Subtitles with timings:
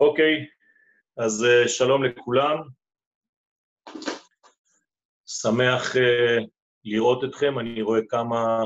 [0.00, 0.46] אוקיי,
[1.16, 2.56] אז uh, שלום לכולם.
[5.26, 6.46] שמח uh,
[6.84, 8.64] לראות אתכם, אני רואה כמה...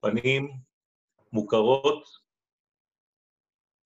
[0.00, 0.50] פנים
[1.32, 2.04] מוכרות.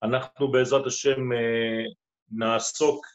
[0.02, 1.94] אנחנו בעזרת השם uh,
[2.30, 3.06] נעסוק,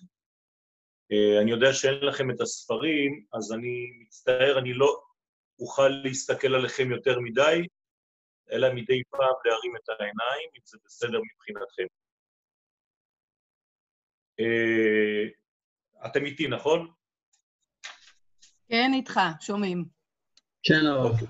[1.12, 5.02] uh, אני יודע שאין לכם את הספרים, אז אני מצטער, אני לא
[5.60, 7.68] אוכל להסתכל עליכם יותר מדי,
[8.52, 11.86] אלא מדי פעם להרים את העיניים, אם זה בסדר מבחינתכם.
[14.40, 15.24] אה,
[16.10, 16.92] אתם איתי, נכון?
[18.70, 19.86] כן, איתך, שומעים.
[20.64, 21.12] כן, הרב.
[21.12, 21.28] אוקיי.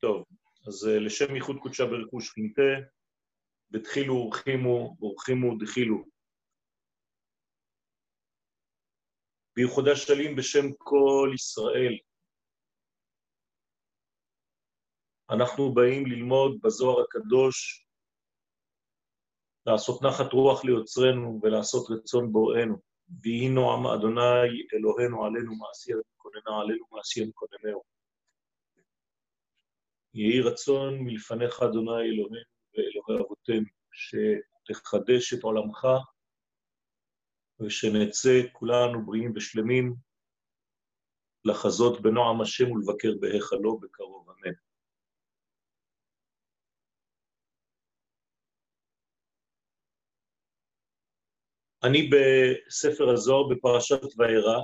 [0.00, 0.24] טוב,
[0.68, 2.72] אז אה, לשם ייחוד קודשה ברכוש חינתה,
[3.72, 6.04] ותחילו ורחימו, ורחימו דחילו.
[9.56, 11.98] בייחודה שלים בשם כל ישראל.
[15.30, 17.86] אנחנו באים ללמוד בזוהר הקדוש,
[19.66, 22.76] לעשות נחת רוח ליוצרנו ולעשות רצון בוראנו.
[23.22, 27.82] ויהי נועם אדוני אלוהינו עלינו מעשי כוננה עלינו מעשי כוננהו.
[30.14, 35.86] יהי רצון מלפניך אדוני אלוהינו ואלוהי אבותינו, שתחדש את עולמך
[37.60, 39.94] ושנצא כולנו בריאים ושלמים
[41.44, 44.67] לחזות בנועם השם ולבקר בהיכלו בקרוב, אמן.
[51.84, 54.58] אני בספר הזוהר בפרשת וארא,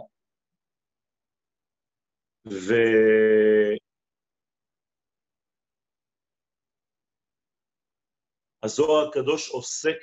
[8.63, 9.99] והזוהר הקדוש עוסק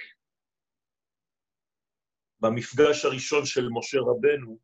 [2.40, 4.59] במפגש הראשון של משה רבנו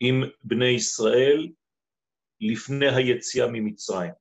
[0.00, 1.52] עם בני ישראל
[2.40, 4.12] לפני היציאה ממצרים.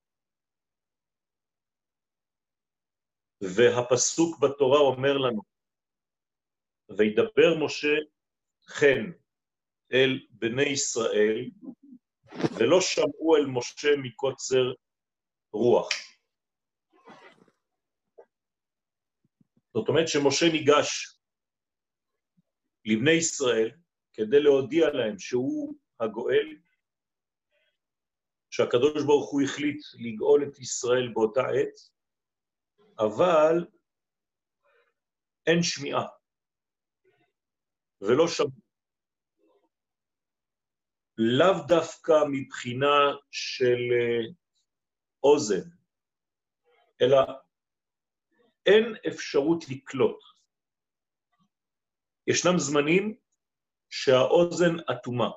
[3.41, 5.54] והפסוק בתורה אומר לנו,
[6.89, 7.95] וידבר משה
[8.67, 9.11] חן
[9.93, 11.49] אל בני ישראל,
[12.59, 14.73] ולא שמעו אל משה מקוצר
[15.53, 15.89] רוח.
[19.73, 21.17] זאת אומרת שמשה ניגש
[22.85, 23.71] לבני ישראל
[24.13, 26.57] כדי להודיע להם שהוא הגואל,
[28.49, 31.75] שהקדוש ברוך הוא החליט לגאול את ישראל באותה עת,
[32.99, 33.65] אבל
[35.47, 36.05] אין שמיעה.
[38.07, 38.65] ולא שמעו.
[41.17, 42.95] לאו דווקא מבחינה
[43.31, 44.33] של אה,
[45.23, 45.69] אוזן,
[47.01, 47.17] אלא
[48.65, 50.19] אין אפשרות לקלוט.
[52.27, 53.17] ישנם זמנים
[53.89, 55.29] שהאוזן אטומה.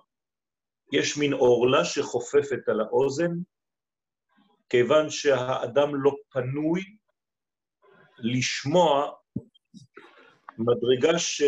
[0.93, 3.33] יש מין עורלה שחופפת על האוזן,
[4.69, 6.81] כיוון שהאדם לא פנוי
[8.19, 9.13] לשמוע
[10.59, 11.43] מדרגה ש...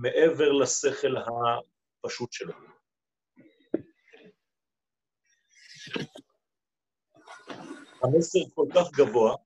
[0.00, 2.52] מעבר לשכל הפשוט שלו.
[8.02, 9.36] המסר כל כך גבוה,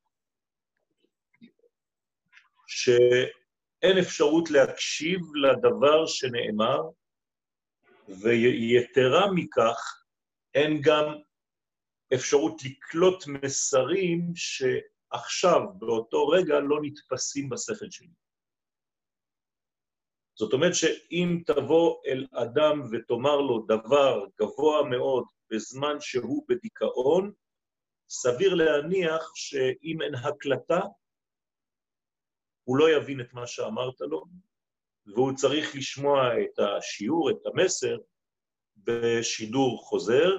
[2.66, 6.80] שאין אפשרות להקשיב לדבר שנאמר,
[8.08, 10.04] ויתרה מכך,
[10.54, 11.04] אין גם
[12.14, 18.23] אפשרות לקלוט מסרים שעכשיו, באותו רגע, לא נתפסים בשכל שלי.
[20.34, 27.32] זאת אומרת שאם תבוא אל אדם ותאמר לו דבר גבוה מאוד בזמן שהוא בדיכאון,
[28.08, 30.80] סביר להניח שאם אין הקלטה,
[32.64, 34.24] הוא לא יבין את מה שאמרת לו,
[35.06, 37.96] והוא צריך לשמוע את השיעור, את המסר,
[38.76, 40.30] בשידור חוזר,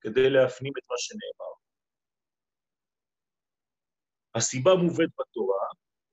[0.00, 1.54] כדי להפנים את מה שנאמר.
[4.34, 5.66] הסיבה מובאת בתורה,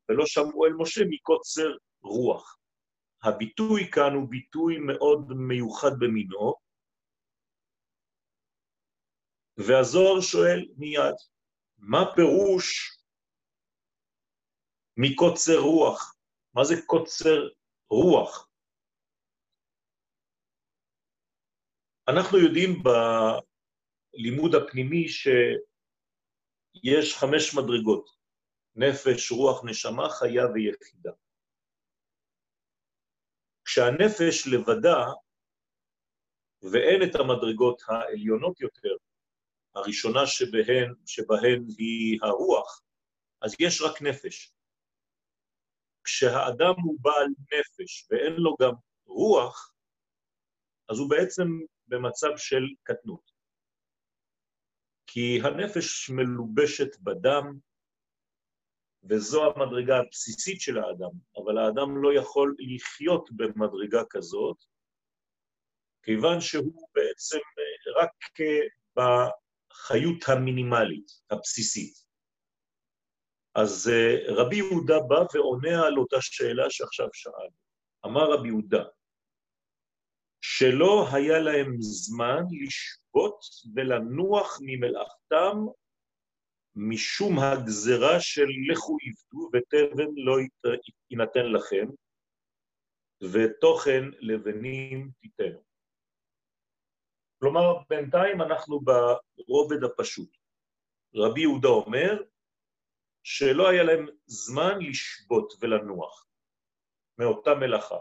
[0.09, 1.71] ולא שמעו אל משה מקוצר
[2.03, 2.62] רוח.
[3.23, 6.53] הביטוי כאן הוא ביטוי מאוד מיוחד במינו,
[9.57, 11.15] והזוהר שואל מיד,
[11.77, 12.97] מה פירוש
[14.97, 16.15] מקוצר רוח?
[16.53, 17.49] מה זה קוצר
[17.89, 18.49] רוח?
[22.07, 22.83] אנחנו יודעים
[24.13, 28.09] בלימוד הפנימי שיש חמש מדרגות,
[28.75, 31.11] נפש, רוח, נשמה, חיה ויחידה.
[33.73, 35.03] כשהנפש לבדה,
[36.71, 38.95] ואין את המדרגות העליונות יותר,
[39.75, 42.81] הראשונה שבהן, שבהן היא הרוח,
[43.41, 44.53] אז יש רק נפש.
[46.03, 48.73] כשהאדם הוא בעל נפש ואין לו גם
[49.05, 49.73] רוח,
[50.89, 51.47] אז הוא בעצם
[51.87, 53.31] במצב של קטנות.
[55.07, 57.59] כי הנפש מלובשת בדם,
[59.09, 64.57] וזו המדרגה הבסיסית של האדם, אבל האדם לא יכול לחיות במדרגה כזאת,
[66.03, 67.39] כיוון שהוא בעצם
[67.95, 68.11] רק
[68.95, 72.03] בחיות המינימלית, הבסיסית.
[73.55, 77.49] אז אה, רבי יהודה בא ועונה על אותה שאלה שעכשיו שאל.
[78.05, 78.83] אמר רבי יהודה,
[80.41, 83.39] שלא היה להם זמן לשבות
[83.75, 85.57] ולנוח ממלאכתם
[86.75, 90.35] משום הגזרה של לכו עבדו ותבן לא
[91.11, 91.85] יינתן לכם,
[93.21, 95.63] ותוכן לבנים תיתנו.
[97.39, 100.37] כלומר, בינתיים אנחנו ברובד הפשוט.
[101.15, 102.23] רבי יהודה אומר
[103.23, 106.27] שלא היה להם זמן לשבות ולנוח
[107.17, 107.99] מאותה מלאכה.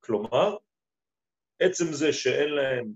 [0.00, 0.56] כלומר,
[1.58, 2.92] עצם זה שאין להם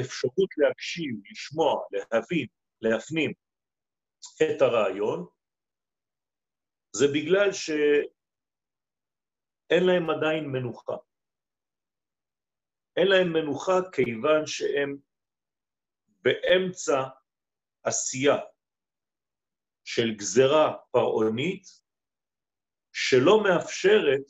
[0.00, 2.46] אפשרות להקשיב, לשמוע, להבין,
[2.82, 3.32] להפנים
[4.42, 5.26] את הרעיון,
[6.96, 8.10] זה בגלל שאין
[9.86, 10.96] להם עדיין מנוחה.
[12.96, 14.96] אין להם מנוחה כיוון שהם
[16.06, 17.08] באמצע
[17.82, 18.36] עשייה
[19.84, 21.64] של גזרה פרעונית
[22.92, 24.26] שלא מאפשרת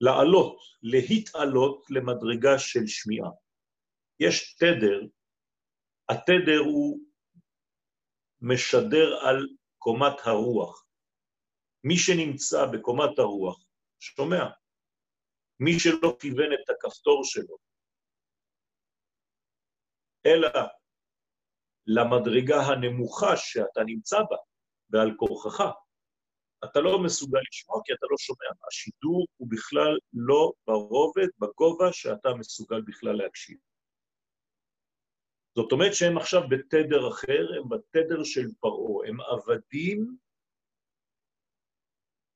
[0.00, 3.30] לעלות, להתעלות למדרגה של שמיעה.
[4.20, 5.00] יש תדר,
[6.12, 6.98] התדר הוא
[8.40, 9.48] משדר על
[9.78, 10.86] קומת הרוח.
[11.84, 13.64] מי שנמצא בקומת הרוח
[14.00, 14.44] שומע.
[15.60, 17.56] מי שלא כיוון את הכפתור שלו,
[20.26, 20.48] אלא
[21.86, 24.36] למדרגה הנמוכה שאתה נמצא בה,
[24.90, 25.64] ועל כורחך,
[26.64, 28.46] אתה לא מסוגל לשמוע כי אתה לא שומע.
[28.68, 33.58] השידור הוא בכלל לא ברובד, בגובה שאתה מסוגל בכלל להקשיב.
[35.56, 40.16] זאת אומרת שהם עכשיו בתדר אחר, הם בתדר של פרעה, הם עבדים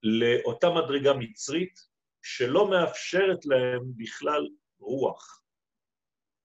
[0.02, 1.80] לאותה מדרגה מצרית
[2.22, 4.48] שלא מאפשרת להם בכלל
[4.78, 5.42] רוח.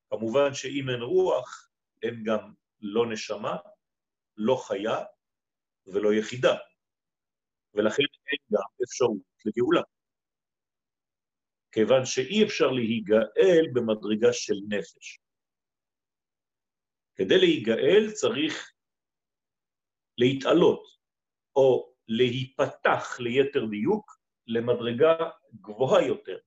[0.09, 1.69] כמובן שאם אין רוח,
[2.03, 3.57] אין גם לא נשמה,
[4.38, 4.97] לא חיה
[5.88, 6.56] ולא יחידה,
[7.73, 9.81] ולכן אין גם אפשרות לגאולה.
[11.71, 15.20] כיוון שאי אפשר להיגאל במדרגה של נפש.
[17.21, 18.73] כדי להיגאל צריך
[20.18, 20.83] להתעלות,
[21.56, 25.29] או להיפתח ליתר דיוק, למדרגה
[25.62, 26.38] גבוהה יותר.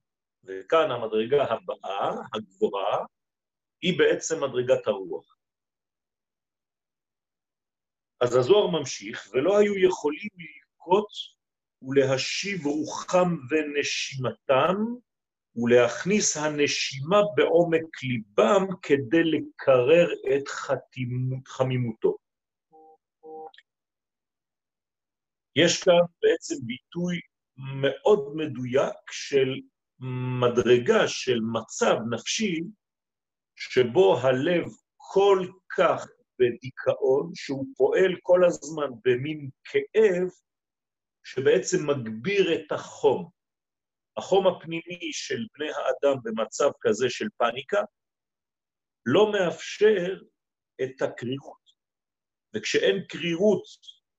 [0.45, 3.05] וכאן המדרגה הבאה, הגבוהה,
[3.83, 5.37] היא בעצם מדרגת הרוח.
[8.21, 11.11] אז הזוהר ממשיך, ולא היו יכולים ללקוט
[11.83, 14.77] ולהשיב רוחם ונשימתם,
[15.57, 22.17] ולהכניס הנשימה בעומק ליבם כדי לקרר את חתימות, חמימותו.
[25.57, 27.21] יש כאן בעצם ביטוי
[27.57, 29.61] מאוד מדויק של
[30.41, 32.61] מדרגה, של מצב נפשי,
[33.57, 34.65] שבו הלב
[34.97, 35.47] כל
[35.77, 36.07] כך
[36.39, 40.29] בדיכאון, שהוא פועל כל הזמן במין כאב,
[41.25, 43.31] שבעצם מגביר את החום.
[44.17, 47.81] החום הפנימי של בני האדם במצב כזה של פאניקה,
[49.07, 50.23] לא מאפשר
[50.83, 51.65] את הקרירות.
[52.57, 53.65] וכשאין קרירות,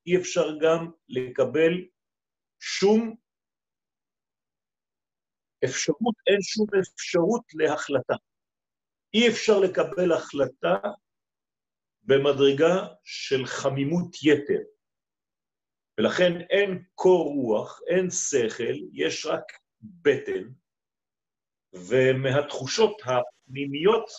[0.08, 1.72] אי אפשר גם לקבל
[2.60, 3.16] שום
[5.66, 8.16] אפשרות, אין שום אפשרות להחלטה.
[9.14, 10.76] אי אפשר לקבל החלטה
[12.04, 14.62] במדרגה של חמימות יתר.
[16.00, 19.44] ולכן אין קור רוח, אין שכל, יש רק
[20.02, 20.44] בטן,
[21.74, 24.10] ומהתחושות הפנימיות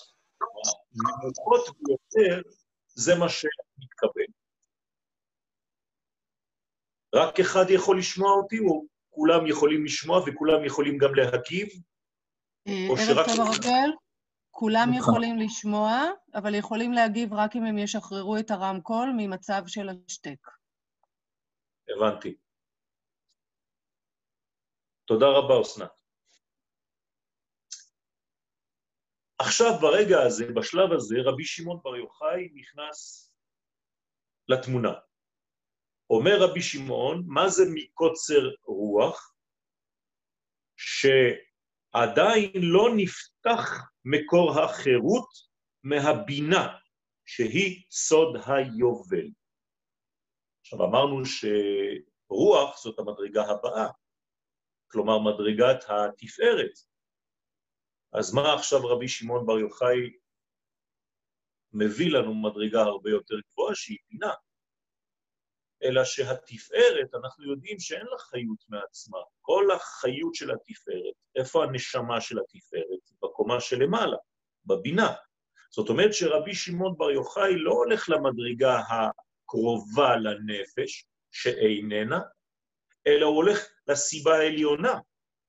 [0.41, 2.43] הנמוכות ביותר,
[2.95, 4.33] זה מה שמתקבל.
[7.15, 11.69] רק אחד יכול לשמוע אותי, או כולם יכולים לשמוע וכולם יכולים גם להגיב?
[12.69, 13.97] אה, ערב טוב
[14.59, 16.03] כולם יכולים לשמוע,
[16.35, 20.49] אבל יכולים להגיב רק אם הם ישחררו את הרמקול ממצב של השתק.
[21.89, 22.35] הבנתי.
[25.07, 26.01] תודה רבה, אסנת.
[29.39, 33.33] עכשיו, ברגע הזה, בשלב הזה, רבי שמעון בר יוחאי נכנס
[34.49, 34.93] לתמונה.
[36.11, 39.33] אומר רבי שמעון, מה זה מקוצר רוח?
[40.77, 43.71] שעדיין לא נפתח
[44.05, 45.29] מקור החירות
[45.83, 46.79] מהבינה,
[47.27, 49.31] שהיא סוד היובל.
[50.61, 53.87] עכשיו אמרנו שרוח זאת המדרגה הבאה,
[54.91, 56.79] כלומר מדרגת התפארת.
[58.13, 60.11] אז מה עכשיו רבי שמעון בר יוחאי
[61.73, 64.33] מביא לנו מדרגה הרבה יותר גבוהה שהיא בינה.
[65.83, 69.19] אלא שהתפארת, אנחנו יודעים שאין לה חיות מעצמה.
[69.41, 73.11] כל החיות של התפארת, איפה הנשמה של התפארת?
[73.23, 74.17] בקומה שלמעלה,
[74.65, 75.15] בבינה.
[75.71, 82.21] זאת אומרת שרבי שמעון בר יוחאי לא הולך למדרגה הקרובה לנפש, שאיננה,
[83.07, 84.95] אלא הוא הולך לסיבה העליונה,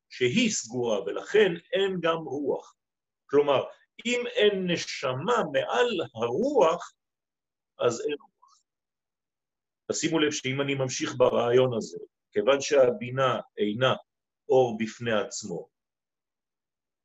[0.09, 2.75] שהיא סגורה, ולכן אין גם רוח.
[3.25, 3.63] כלומר,
[4.05, 6.93] אם אין נשמה מעל הרוח,
[7.79, 8.61] אז אין רוח.
[9.91, 11.97] תשימו לב שאם אני ממשיך ברעיון הזה,
[12.31, 13.95] כיוון שהבינה אינה
[14.49, 15.69] אור בפני עצמו,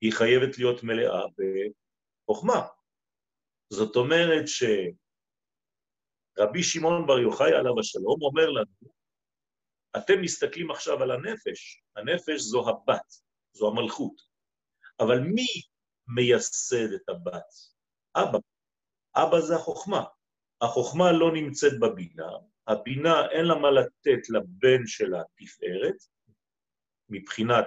[0.01, 1.23] היא חייבת להיות מלאה
[2.27, 2.67] בחוכמה.
[3.71, 4.45] זאת אומרת
[6.37, 9.02] שרבי שמעון בר יוחאי עליו השלום אומר לנו,
[9.97, 13.13] אתם מסתכלים עכשיו על הנפש, הנפש זו הבת,
[13.53, 14.15] זו המלכות,
[15.01, 15.47] אבל מי
[16.07, 17.49] מייסד את הבת?
[18.17, 18.39] אבא.
[19.17, 20.05] אבא זה החוכמה.
[20.61, 22.31] החוכמה לא נמצאת בבינה,
[22.67, 25.97] הבינה אין לה מה לתת לבן של התפארת,
[27.09, 27.67] מבחינת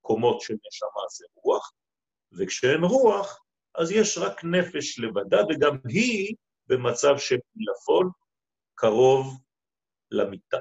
[0.00, 1.72] קומות של נשמה זה רוח,
[2.38, 3.44] וכשאין רוח,
[3.74, 6.34] אז יש רק נפש לבדה, וגם היא
[6.66, 8.10] במצב של פלאפון
[8.74, 9.40] קרוב
[10.10, 10.60] למיטה.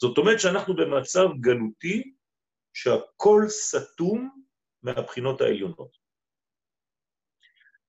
[0.00, 2.12] זאת אומרת שאנחנו במצב גלותי
[2.74, 4.44] שהכל סתום
[4.82, 5.96] מהבחינות העליונות.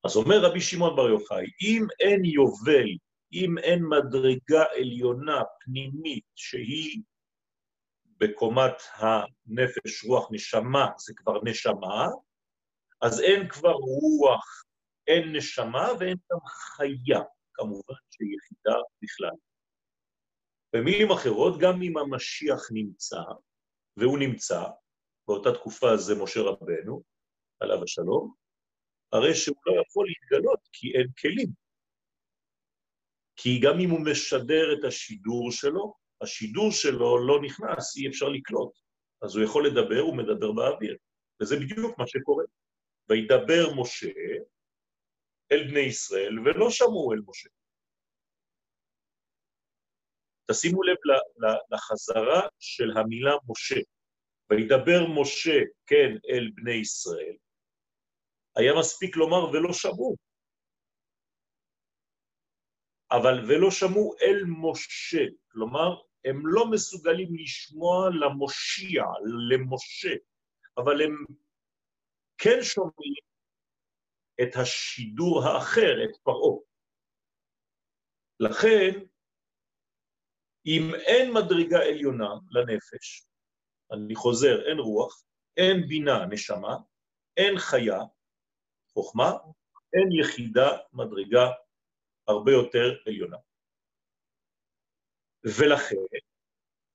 [0.04, 2.90] אז אומר רבי שמעון בר יוחאי, אם אין יובל,
[3.34, 7.02] אם אין מדרגה עליונה פנימית שהיא
[8.18, 12.08] בקומת הנפש, רוח, נשמה, זה כבר נשמה,
[13.02, 14.64] אז אין כבר רוח,
[15.08, 17.22] אין נשמה ואין גם חיה,
[17.54, 19.51] כמובן שהיא יחידה בכלל.
[20.74, 23.22] במילים אחרות, גם אם המשיח נמצא,
[23.98, 24.64] והוא נמצא,
[25.28, 27.04] באותה תקופה זה משה רבנו,
[27.60, 28.34] עליו השלום,
[29.14, 31.52] הרי שהוא לא יכול להתגלות כי אין כלים.
[33.36, 38.72] כי גם אם הוא משדר את השידור שלו, השידור שלו לא נכנס, אי אפשר לקלוט.
[39.22, 40.98] אז הוא יכול לדבר, הוא מדבר באוויר.
[41.42, 42.44] וזה בדיוק מה שקורה.
[43.10, 44.12] וידבר משה
[45.52, 47.50] אל בני ישראל, ולא שמעו אל משה.
[50.52, 50.98] תשימו לב
[51.72, 53.82] לחזרה של המילה משה.
[54.50, 57.36] וידבר משה, כן, אל בני ישראל,
[58.56, 60.16] היה מספיק לומר ולא שמעו.
[63.12, 65.90] אבל ולא שמעו אל משה, כלומר,
[66.26, 69.04] הם לא מסוגלים לשמוע למושיע,
[69.50, 70.16] למשה,
[70.78, 71.26] אבל הם
[72.38, 73.24] כן שומעים
[74.42, 76.60] את השידור האחר, את פרעה.
[78.40, 79.11] לכן,
[80.66, 83.26] אם אין מדרגה עליונה לנפש,
[83.92, 85.24] אני חוזר, אין רוח,
[85.58, 86.76] אין בינה, נשמה,
[87.38, 88.00] אין חיה,
[88.94, 89.32] חוכמה,
[89.94, 91.48] אין יחידה, מדרגה
[92.28, 93.38] הרבה יותר עליונה.
[95.44, 95.96] ולכן,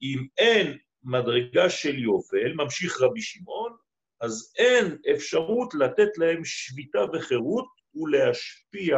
[0.02, 3.76] אם אין מדרגה של יובל, ממשיך רבי שמעון,
[4.20, 8.96] אז אין אפשרות לתת להם שביתה וחירות ולהשפיע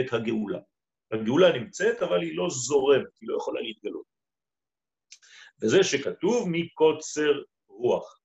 [0.00, 0.58] את הגאולה.
[1.12, 4.06] הגאולה נמצאת, אבל היא לא זורמת, היא לא יכולה להתגלות.
[5.62, 8.20] וזה שכתוב מקוצר רוח.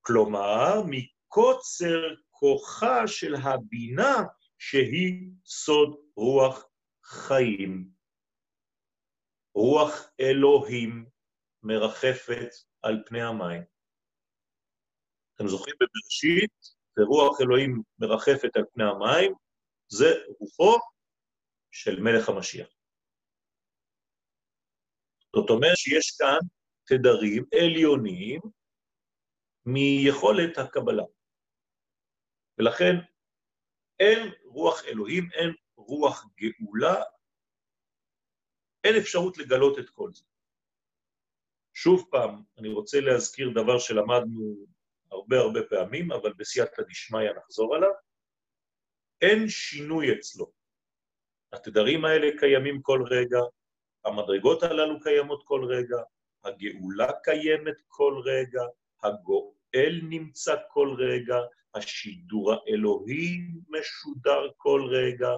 [0.00, 4.16] כלומר, מקוצר כוחה של הבינה
[4.58, 6.66] שהיא סוד רוח
[7.04, 7.88] חיים.
[9.54, 11.06] רוח אלוהים
[11.62, 12.48] מרחפת
[12.82, 13.62] על פני המים.
[15.34, 19.32] אתם זוכרים בבראשית, ורוח אלוהים מרחפת על פני המים,
[19.88, 20.06] זה
[20.38, 20.78] רוחו
[21.70, 22.68] של מלך המשיח.
[25.36, 26.38] זאת אומרת שיש כאן
[26.86, 28.40] תדרים עליונים
[29.66, 31.04] מיכולת הקבלה.
[32.58, 32.94] ולכן
[34.00, 36.94] אין רוח אלוהים, אין רוח גאולה,
[38.84, 40.24] אין אפשרות לגלות את כל זה.
[41.74, 44.66] שוב פעם, אני רוצה להזכיר דבר שלמדנו
[45.10, 47.90] הרבה הרבה פעמים, אבל בסייעתא דשמיא נחזור עליו.
[49.22, 50.59] אין שינוי אצלו.
[51.52, 53.38] התדרים האלה קיימים כל רגע,
[54.04, 56.02] המדרגות הללו קיימות כל רגע,
[56.44, 58.62] הגאולה קיימת כל רגע,
[59.02, 61.36] הגואל נמצא כל רגע,
[61.74, 65.30] השידור האלוהי משודר כל רגע.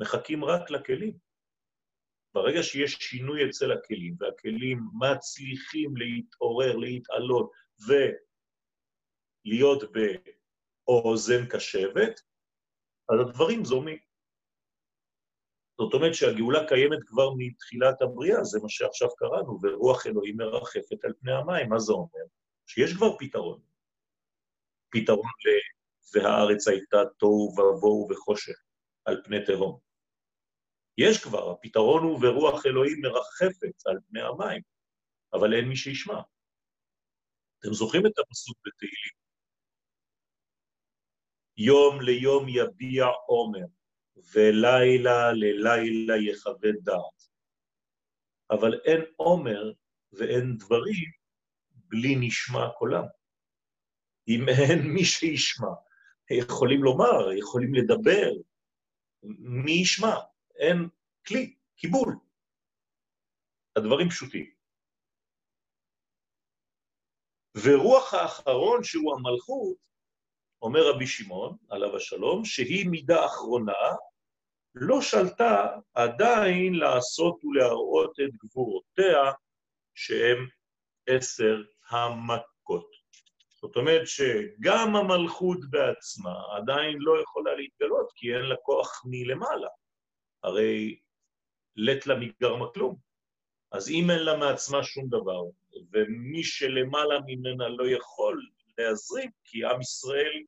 [0.00, 1.18] מחכים רק לכלים.
[2.34, 7.50] ברגע שיש שינוי אצל הכלים, והכלים מצליחים להתעורר, להתעלות
[9.46, 12.20] ולהיות באוזן קשבת,
[13.08, 14.11] אז הדברים זורמים.
[15.82, 21.12] זאת אומרת שהגאולה קיימת כבר מתחילת הבריאה, זה מה שעכשיו קראנו, ורוח אלוהים מרחפת על
[21.20, 21.68] פני המים.
[21.68, 22.26] מה זה אומר?
[22.66, 23.60] שיש כבר פתרון.
[24.90, 25.30] פתרון
[26.14, 28.56] והארץ הייתה תוהו ובוהו וחושך
[29.04, 29.78] על פני תהום.
[30.98, 34.62] יש כבר, הפתרון הוא ורוח אלוהים מרחפת על פני המים,
[35.32, 36.20] אבל אין מי שישמע.
[37.58, 39.22] אתם זוכרים את הפסוק בתהילים?
[41.56, 43.66] יום ליום יביע עומר,
[44.16, 47.32] ולילה ללילה יכבד דעת.
[48.50, 49.72] אבל אין עומר
[50.12, 51.10] ואין דברים
[51.74, 53.04] בלי נשמע קולם.
[54.28, 55.74] אם אין מי שישמע,
[56.30, 58.30] יכולים לומר, יכולים לדבר,
[59.38, 60.14] מי ישמע?
[60.54, 60.88] אין
[61.26, 62.16] כלי, קיבול.
[63.76, 64.50] הדברים פשוטים.
[67.56, 69.91] ורוח האחרון שהוא המלכות,
[70.62, 73.72] אומר רבי שמעון, עליו השלום, שהיא מידה אחרונה,
[74.74, 79.32] לא שלטה עדיין לעשות ולהראות את גבורותיה,
[79.94, 80.46] שהם
[81.06, 82.90] עשר המכות.
[83.48, 89.68] זאת אומרת שגם המלכות בעצמה עדיין לא יכולה להתגלות, כי אין לה כוח מלמעלה.
[90.42, 91.00] הרי
[91.76, 92.96] לט לה מגרמה כלום.
[93.72, 95.42] אז אם אין לה מעצמה שום דבר,
[95.92, 98.46] ומי שלמעלה ממנה לא יכול
[98.78, 100.42] להזרים, כי עם ישראל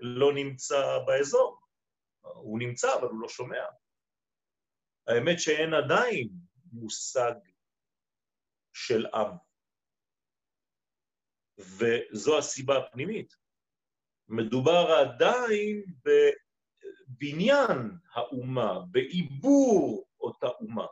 [0.00, 1.60] לא נמצא באזור.
[2.20, 3.64] הוא נמצא, אבל הוא לא שומע.
[5.06, 6.28] האמת שאין עדיין
[6.72, 7.34] מושג
[8.72, 9.36] של עם.
[11.58, 13.34] וזו הסיבה הפנימית.
[14.28, 15.84] מדובר עדיין
[17.16, 17.78] בבניין
[18.12, 20.86] האומה, בעיבור אותה אומה.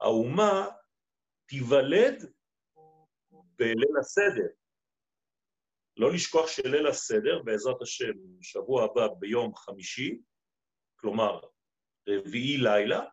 [0.00, 0.66] האומה
[1.46, 2.32] תיוולד
[3.58, 4.48] בליל הסדר.
[5.96, 8.12] לא לשכוח שליל הסדר, בעזרת השם,
[8.42, 10.18] שבוע הבא ביום חמישי,
[11.00, 11.40] כלומר
[12.08, 13.04] רביעי לילה,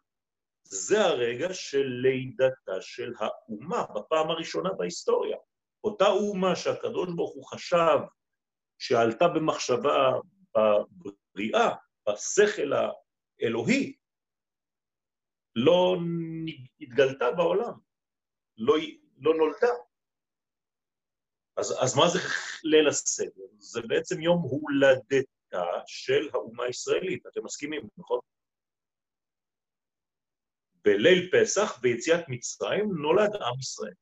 [0.63, 5.37] זה הרגע של לידתה של האומה, בפעם הראשונה בהיסטוריה.
[5.83, 7.97] אותה אומה שהקדוש ברוך הוא חשב
[8.77, 10.11] שעלתה במחשבה
[10.55, 11.75] בבריאה,
[12.09, 12.71] בשכל
[13.41, 13.95] האלוהי,
[15.55, 15.97] לא
[16.79, 17.73] התגלתה בעולם,
[18.57, 18.75] לא,
[19.17, 19.73] לא נולדה.
[21.57, 22.19] אז, אז מה זה
[22.63, 23.45] ליל הסדר?
[23.57, 28.19] זה בעצם יום הולדתה של האומה הישראלית, אתם מסכימים, נכון?
[30.85, 33.93] בליל פסח, ביציאת מצרים, נולד עם ישראל.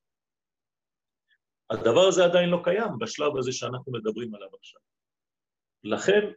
[1.69, 4.81] הדבר הזה עדיין לא קיים בשלב הזה שאנחנו מדברים עליו עכשיו.
[5.83, 6.31] לכן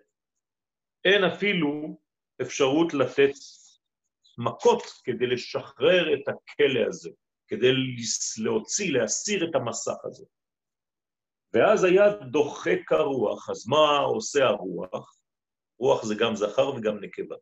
[1.04, 1.98] אין אפילו
[2.42, 3.34] אפשרות לתת
[4.38, 7.10] מכות כדי לשחרר את הכלא הזה,
[7.48, 7.72] כדי
[8.42, 10.24] להוציא, להסיר את המסך הזה.
[11.54, 15.16] ואז היה דוחק הרוח, אז מה עושה הרוח?
[15.78, 17.36] רוח זה גם זכר וגם נקבה.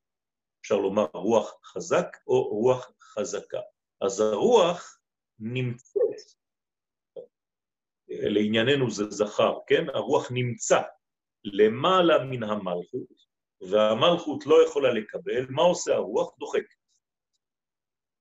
[0.61, 3.61] אפשר לומר רוח חזק או רוח חזקה.
[4.01, 4.99] אז הרוח
[5.39, 6.03] נמצאת
[8.09, 9.85] לענייננו זה זכר, כן?
[9.95, 10.81] הרוח נמצא
[11.45, 13.23] למעלה מן המלכות,
[13.71, 16.35] והמלכות לא יכולה לקבל, מה עושה הרוח?
[16.39, 16.65] דוחק.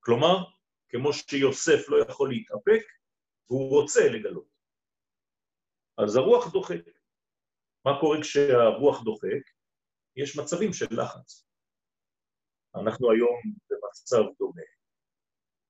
[0.00, 0.36] כלומר,
[0.88, 2.82] כמו שיוסף לא יכול להתאפק,
[3.50, 4.51] והוא רוצה לגלות.
[6.04, 6.84] אז הרוח דוחק.
[7.86, 9.42] מה קורה כשהרוח דוחק?
[10.16, 11.46] יש מצבים של לחץ.
[12.74, 14.62] אנחנו היום במצב דומה.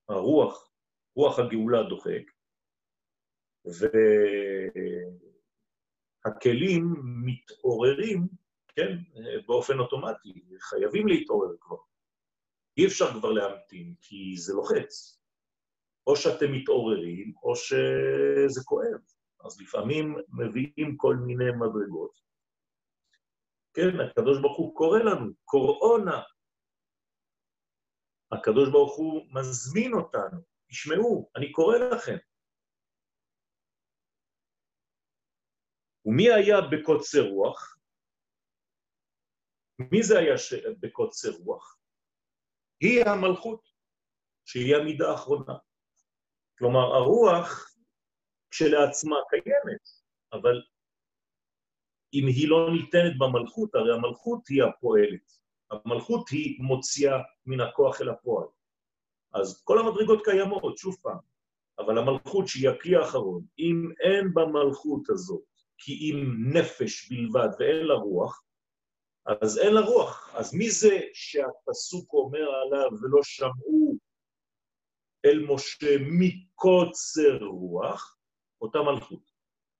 [0.09, 0.69] הרוח,
[1.15, 2.31] רוח הגאולה דוחק,
[6.25, 8.27] והכלים מתעוררים,
[8.67, 8.97] כן,
[9.47, 11.77] באופן אוטומטי, חייבים להתעורר כבר.
[12.77, 15.19] אי אפשר כבר להמתין, כי זה לוחץ.
[16.07, 19.12] או שאתם מתעוררים, או שזה כואב.
[19.45, 22.19] אז לפעמים מביאים כל מיני מדרגות.
[23.73, 26.21] כן, הקדוש ברוך הוא קורא לנו, קוראונה.
[28.31, 32.17] הקדוש ברוך הוא מזמין אותנו, תשמעו, אני קורא לכם.
[36.05, 37.77] ומי היה בקוצר רוח?
[39.91, 40.53] מי זה היה ש...
[40.79, 41.77] בקוצר רוח?
[42.79, 43.61] היא המלכות,
[44.45, 45.53] שהיא המידה האחרונה.
[46.57, 47.72] כלומר, הרוח
[48.53, 49.81] כשלעצמה קיימת,
[50.33, 50.61] אבל
[52.13, 55.31] אם היא לא ניתנת במלכות, הרי המלכות היא הפועלת.
[55.71, 58.47] המלכות היא מוציאה מן הכוח אל הפועל.
[59.33, 61.17] אז כל המדרגות קיימות, שוב פעם,
[61.79, 65.43] אבל המלכות שהיא הכלי האחרון, אם אין במלכות הזאת
[65.77, 66.17] כי אם
[66.57, 68.43] נפש בלבד ואין לה רוח,
[69.25, 70.35] אז אין לה רוח.
[70.35, 73.97] אז מי זה שהפסוק אומר עליו ולא שמעו
[75.25, 78.17] אל משה מקוצר רוח?
[78.63, 79.31] אותה מלכות.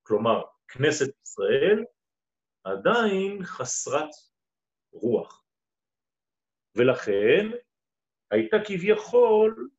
[0.04, 1.86] כלומר, כנסת ישראל
[2.64, 4.10] עדיין חסרת
[4.94, 5.46] רוח.
[6.76, 7.46] ולכן
[8.32, 9.70] הייתה כביכול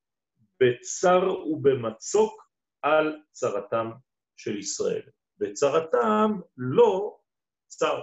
[0.61, 2.49] בצר ובמצוק
[2.83, 3.91] על צרתם
[4.37, 5.11] של ישראל.
[5.39, 7.19] בצרתם לא
[7.67, 8.01] צר.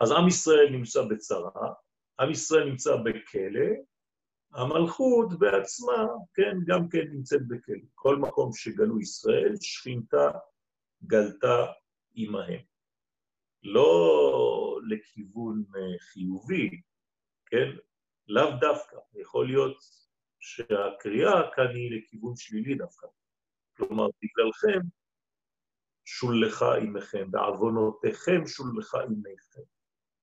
[0.00, 1.72] אז עם ישראל נמצא בצרה,
[2.20, 3.70] עם ישראל נמצא בכלא,
[4.54, 7.76] המלכות בעצמה, כן, גם כן נמצאת בכלא.
[7.94, 10.30] כל מקום שגלו ישראל, שכינתה
[11.04, 11.66] גלתה
[12.14, 12.60] עמהם.
[13.62, 16.80] לא לכיוון אה, חיובי,
[17.46, 17.68] כן?
[18.28, 18.96] לאו דווקא.
[19.14, 19.76] יכול להיות
[20.40, 23.06] שהקריאה כאן היא לכיוון שלילי דווקא.
[23.76, 24.86] כלומר, בגללכם
[26.04, 29.62] שולחה עמכם, בעוונותיכם שולחה עמכם.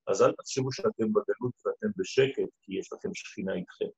[0.06, 3.90] אז אל תחשבו שאתם בגלות ואתם בשקט, כי יש לכם שכינה איתכם.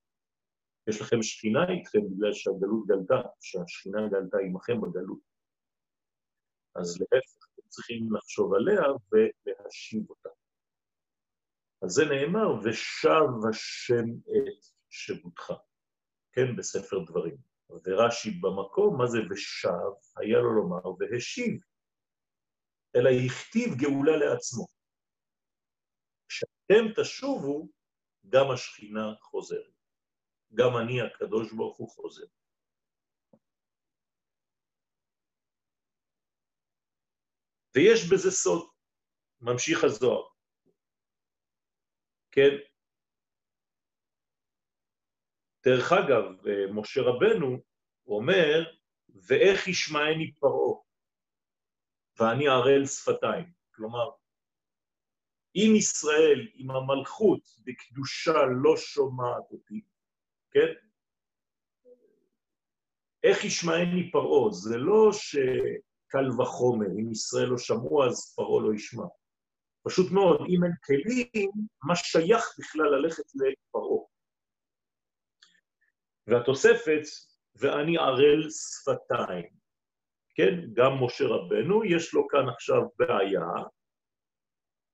[0.88, 5.21] יש לכם שכינה איתכם בגלל שהגלות גלתה, שהשכינה גלתה עמכם בגלות.
[6.77, 10.29] אז להפך, אתם צריכים לחשוב עליה ולהשיב אותה.
[11.83, 15.53] אז זה נאמר, ושב השם את שבותך,
[16.33, 17.37] כן, בספר דברים.
[17.85, 19.92] ורש"י במקום, מה זה ושב?
[20.16, 21.61] היה לו לומר, והשיב,
[22.97, 24.66] אלא הכתיב גאולה לעצמו.
[26.29, 27.68] כשאתם תשובו,
[28.29, 29.72] גם השכינה חוזרת.
[30.55, 32.25] גם אני, הקדוש ברוך הוא, חוזר.
[37.75, 38.71] ויש בזה סוד,
[39.41, 40.29] ממשיך הזוהר.
[42.33, 42.53] כן?
[45.65, 46.25] דרך אגב,
[46.75, 47.62] משה רבנו
[48.07, 48.59] אומר,
[49.09, 50.81] ואיך ישמעני פרעה,
[52.19, 53.53] ואני ערל שפתיים.
[53.75, 54.11] כלומר,
[55.55, 59.92] אם ישראל, אם המלכות בקדושה לא שומעת אותי,
[60.53, 60.73] כן?
[63.25, 64.53] איך ישמעני פרעה?
[64.53, 69.05] זה לא שקל וחומר, אם ישראל לא שמעו אז פרעה לא ישמע.
[69.87, 71.51] פשוט מאוד, אם אין כלים,
[71.83, 74.05] מה שייך בכלל ללכת לפרעה?
[76.27, 77.03] והתוספת,
[77.55, 79.51] ואני ערל שפתיים.
[80.35, 83.65] כן, גם משה רבנו, יש לו כאן עכשיו בעיה,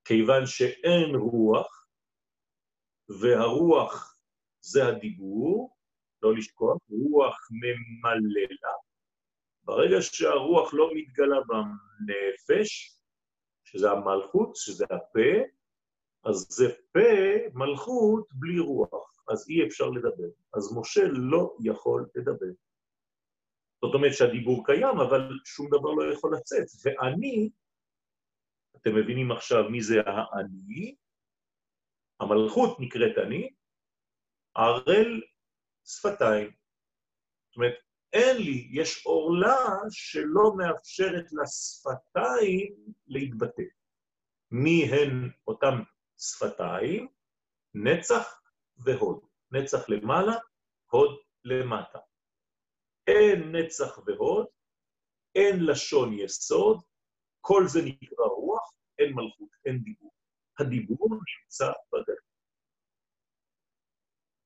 [0.04, 1.86] כיוון שאין רוח,
[3.20, 4.07] והרוח
[4.70, 5.76] זה הדיבור,
[6.22, 8.72] לא לשכוח, רוח ממללה.
[9.62, 12.98] ברגע שהרוח לא מתגלה בנפש,
[13.64, 15.30] שזה המלכות, שזה הפה,
[16.24, 17.00] אז זה פה,
[17.54, 20.28] מלכות, בלי רוח, אז אי אפשר לדבר.
[20.54, 22.52] אז משה לא יכול לדבר.
[23.84, 26.66] זאת אומרת שהדיבור קיים, אבל שום דבר לא יכול לצאת.
[26.84, 27.50] ואני,
[28.76, 30.94] אתם מבינים עכשיו מי זה האני,
[32.20, 33.50] המלכות נקראת אני,
[34.58, 35.20] ערל
[35.84, 36.50] שפתיים.
[37.48, 37.74] זאת אומרת,
[38.12, 39.56] אין לי, יש עורלה
[39.90, 43.62] שלא מאפשרת לשפתיים להתבטא.
[44.50, 45.74] מי הן אותן
[46.18, 47.08] שפתיים?
[47.74, 48.40] נצח
[48.76, 49.20] והוד.
[49.50, 50.34] נצח למעלה,
[50.90, 51.98] הוד למטה.
[53.06, 54.46] אין נצח והוד,
[55.34, 56.82] אין לשון יסוד,
[57.40, 60.12] כל זה נקרא רוח, אין מלכות, אין דיבור.
[60.58, 62.28] הדיבור נמצא בגלות.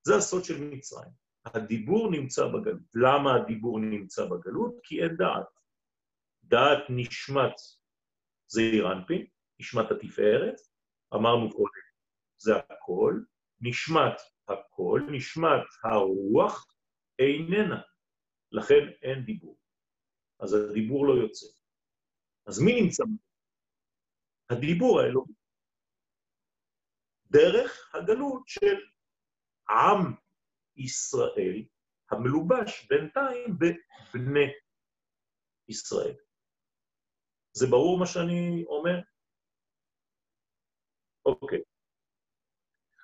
[0.02, 1.10] זה הסוד של מצרים.
[1.44, 2.94] הדיבור נמצא בגלות.
[2.94, 4.74] למה הדיבור נמצא בגלות?
[4.82, 5.46] כי אין דעת.
[6.42, 7.54] דעת נשמת
[8.46, 9.26] זעיר אנפין,
[9.60, 10.54] נשמת התפארת,
[11.14, 11.82] אמרנו קודם,
[12.36, 13.20] זה הכל,
[13.60, 16.76] נשמת הכל, נשמת הרוח
[17.18, 17.82] איננה,
[18.52, 19.58] לכן אין דיבור.
[20.40, 21.46] אז הדיבור לא יוצא.
[22.46, 23.04] אז מי נמצא?
[24.50, 25.34] הדיבור האלוהי.
[27.30, 28.76] דרך הגלות של
[29.70, 30.14] עם
[30.76, 31.64] ישראל,
[32.10, 34.52] המלובש בינתיים בבני
[35.68, 36.14] ישראל.
[37.52, 39.00] זה ברור מה שאני אומר?
[41.26, 41.62] אוקיי.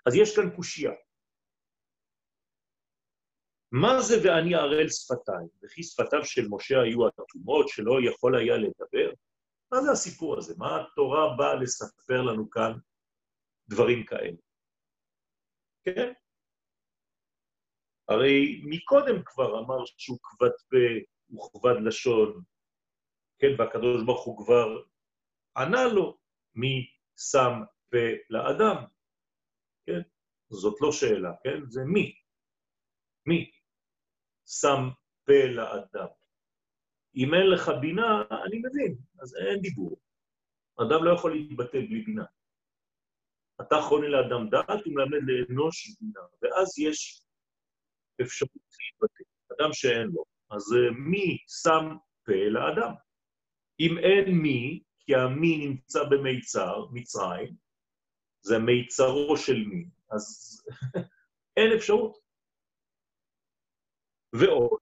[0.06, 0.92] אז יש כאן קושייה.
[3.72, 5.48] מה זה ואני ערל שפתיים?
[5.62, 9.12] וכי שפתיו של משה היו אטומות שלא יכול היה לדבר?
[9.72, 10.54] מה זה הסיפור הזה?
[10.58, 12.72] מה התורה באה לספר לנו כאן
[13.68, 14.36] דברים כאלה?
[15.84, 16.12] כן?
[18.08, 20.76] הרי מקודם כבר אמר שהוא כבד פה
[21.34, 22.42] וכבד לשון,
[23.38, 24.82] כן, והקדוש ברוך הוא כבר
[25.56, 26.18] ענה לו
[26.54, 27.52] מי שם
[27.90, 28.84] פה לאדם,
[29.86, 30.00] כן?
[30.50, 31.70] זאת לא שאלה, כן?
[31.70, 32.14] זה מי.
[33.26, 33.50] מי
[34.46, 34.88] שם
[35.24, 36.08] פה לאדם.
[37.16, 40.00] אם אין לך בינה, אני מבין, אז אין דיבור.
[40.80, 42.24] אדם לא יכול להתבטא בלי בינה.
[43.60, 47.27] אתה חונה לאדם דעת ומלמד לאנוש בינה, ואז יש
[48.22, 49.22] אפשרות להתבטא.
[49.52, 50.62] אדם שאין לו, אז
[51.10, 52.94] מי שם פה לאדם?
[53.80, 57.56] אם אין מי, כי המי נמצא במיצר, מצרים,
[58.40, 60.24] זה מיצרו של מי, אז
[61.56, 62.18] אין אפשרות.
[64.32, 64.80] ועוד,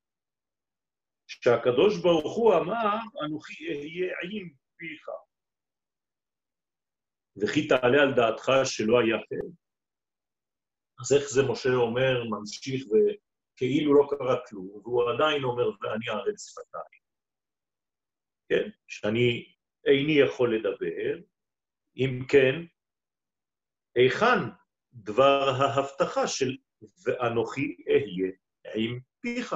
[1.27, 5.09] שהקדוש ברוך הוא אמר, אנוכי אהיה עם פיך.
[7.43, 9.49] וכי תעלה על דעתך שלא היה כן.
[11.01, 12.85] אז איך זה משה אומר, ממשיך
[13.57, 17.03] וכאילו לא קרה כלום, והוא עדיין אומר, ואני ערל שפתיים.
[18.49, 19.55] כן, שאני
[19.87, 21.19] איני יכול לדבר,
[21.97, 22.55] אם כן,
[23.95, 24.51] היכן
[24.93, 26.57] דבר ההבטחה של
[27.05, 28.33] ואנוכי אהיה
[28.75, 29.55] עם פיך?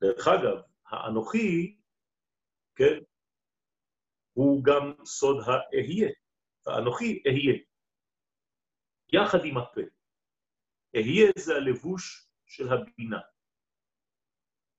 [0.00, 1.76] דרך אגב, האנוכי,
[2.74, 2.98] כן,
[4.32, 6.08] הוא גם סוד האהיה,
[6.66, 7.58] האנוכי אהיה,
[9.12, 9.97] יחד עם הפה.
[10.96, 13.20] אהיה זה הלבוש של הבינה,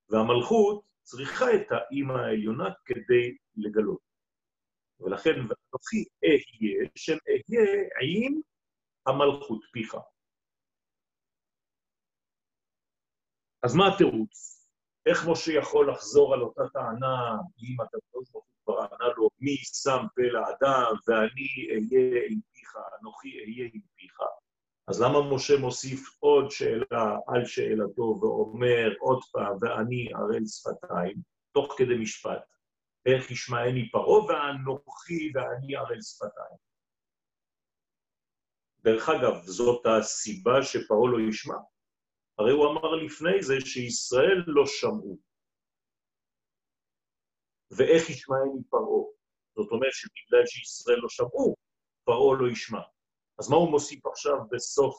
[0.09, 4.09] והמלכות צריכה את האימא העליונה כדי לגלות.
[4.99, 8.41] ולכן, ואנוכי אהיה, שם אהיה עם
[9.07, 9.95] המלכות פיך.
[13.63, 14.59] אז מה התירוץ?
[15.05, 19.57] איך משה יכול לחזור על אותה טענה אם הקדוש ברוך הוא כבר ענה לו מי
[19.57, 24.17] שם פה לאדם ואני אהיה עם פיך, אנוכי אהיה עם פיך?
[24.89, 31.17] אז למה משה מוסיף עוד שאלה על שאלתו ואומר עוד פעם ואני ערל שפתיים,
[31.53, 32.43] תוך כדי משפט,
[33.05, 36.57] איך ישמעני פרעה ואנוכי ואני ערל שפתיים?
[38.83, 41.57] דרך אגב, זאת הסיבה שפרעה לא ישמע.
[42.39, 45.17] הרי הוא אמר לפני זה שישראל לא שמעו.
[47.71, 49.03] ואיך ישמעני פרעה?
[49.55, 51.55] זאת אומרת שבגלל שישראל לא שמעו,
[52.03, 52.81] פרעה לא ישמע.
[53.39, 54.95] אז מה הוא מוסיף עכשיו בסוף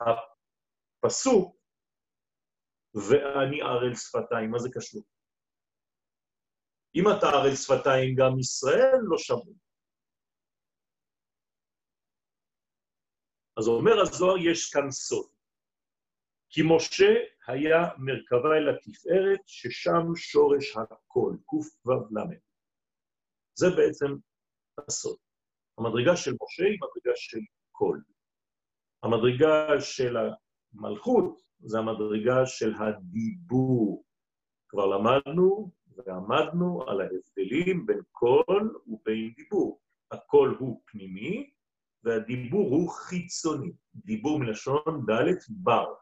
[0.00, 1.56] הפסוק?
[2.94, 5.02] ואני ערל שפתיים, מה זה קשור?
[6.94, 9.54] אם אתה ערל שפתיים, גם ישראל לא שמעו.
[13.58, 15.30] אז אומר הזוהר, יש כאן סוד.
[16.50, 17.12] כי משה
[17.48, 21.64] היה מרכבה אל התפארת, ששם שורש הכל, קו"ל.
[23.54, 24.10] זה בעצם
[24.88, 25.18] הסוד.
[25.78, 27.38] המדרגה של משה היא מדרגה של
[27.78, 27.98] כל.
[29.02, 34.04] המדרגה של המלכות זה המדרגה של הדיבור.
[34.68, 39.80] כבר למדנו ועמדנו על ההבדלים בין קול ובין דיבור.
[40.10, 41.50] הקול הוא פנימי
[42.04, 43.72] והדיבור הוא חיצוני.
[43.94, 45.94] דיבור מלשון ד' בר.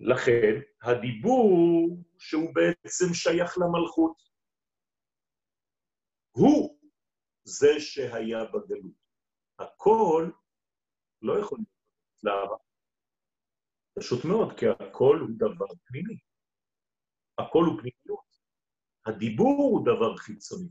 [0.00, 4.16] לכן, הדיבור שהוא בעצם שייך למלכות,
[6.36, 6.78] הוא
[7.44, 9.05] זה שהיה בגלות.
[9.58, 10.30] הכל
[11.22, 11.70] לא יכול להיות.
[12.22, 12.56] למה?
[13.98, 16.18] פשוט מאוד, כי הכל הוא דבר פנימי.
[17.38, 18.26] הכל הוא פנימיות.
[19.06, 20.68] הדיבור הוא דבר חיצוני.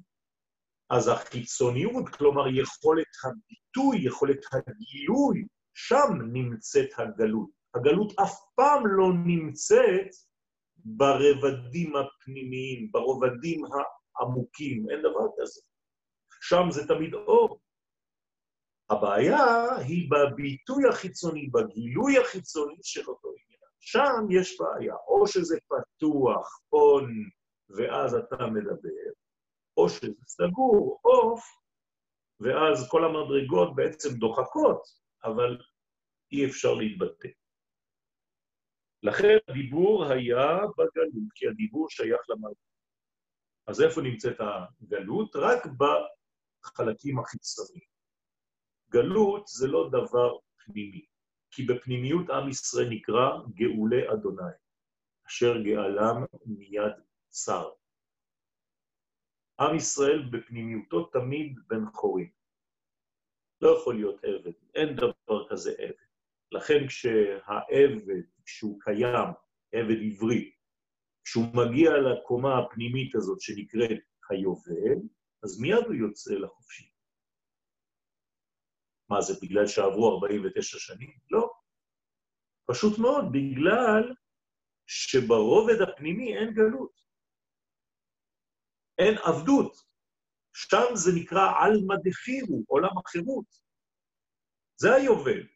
[0.89, 7.49] אז החיצוניות, כלומר יכולת הביטוי, יכולת הגילוי, שם נמצאת הגלות.
[7.75, 10.09] הגלות אף פעם לא נמצאת
[10.77, 15.61] ברבדים הפנימיים, ברובדים העמוקים, אין דבר כזה.
[16.41, 17.59] שם זה תמיד אור.
[18.89, 23.61] הבעיה היא בביטוי החיצוני, בגילוי החיצוני של אותו עניין.
[23.79, 27.11] שם יש בעיה, או שזה פתוח, און,
[27.69, 29.11] ואז אתה מדבר,
[29.77, 31.43] או שזה סגור, עוף,
[32.39, 34.81] ואז כל המדרגות בעצם דוחקות,
[35.23, 35.57] אבל
[36.31, 37.27] אי אפשר להתבטא.
[39.03, 42.75] לכן הדיבור היה בגלות, כי הדיבור שייך למלכות.
[43.67, 45.35] אז איפה נמצאת הגלות?
[45.35, 47.94] רק בחלקים החיצוניים.
[48.95, 51.05] גלות זה לא דבר פנימי,
[51.51, 54.55] כי בפנימיות עם ישראל נקרא גאולי אדוני,
[55.27, 56.93] אשר גאלם מיד
[57.29, 57.69] צר.
[59.59, 62.29] עם ישראל בפנימיותו תמיד בן חורים.
[63.61, 66.05] לא יכול להיות עבד, אין דבר כזה עבד.
[66.51, 69.29] לכן כשהעבד, כשהוא קיים,
[69.71, 70.51] עבד עברי,
[71.23, 74.99] כשהוא מגיע לקומה הפנימית הזאת שנקראת היובל,
[75.43, 76.94] אז מיד הוא יוצא לחופשי.
[79.09, 81.11] מה זה, בגלל שעברו 49 שנים?
[81.31, 81.51] לא.
[82.65, 84.13] פשוט מאוד, בגלל
[84.87, 86.91] שברובד הפנימי אין גלות.
[88.97, 89.77] אין עבדות.
[90.53, 93.45] שם זה נקרא עלמא דחירו, עולם החירות.
[94.75, 95.47] זה היובל.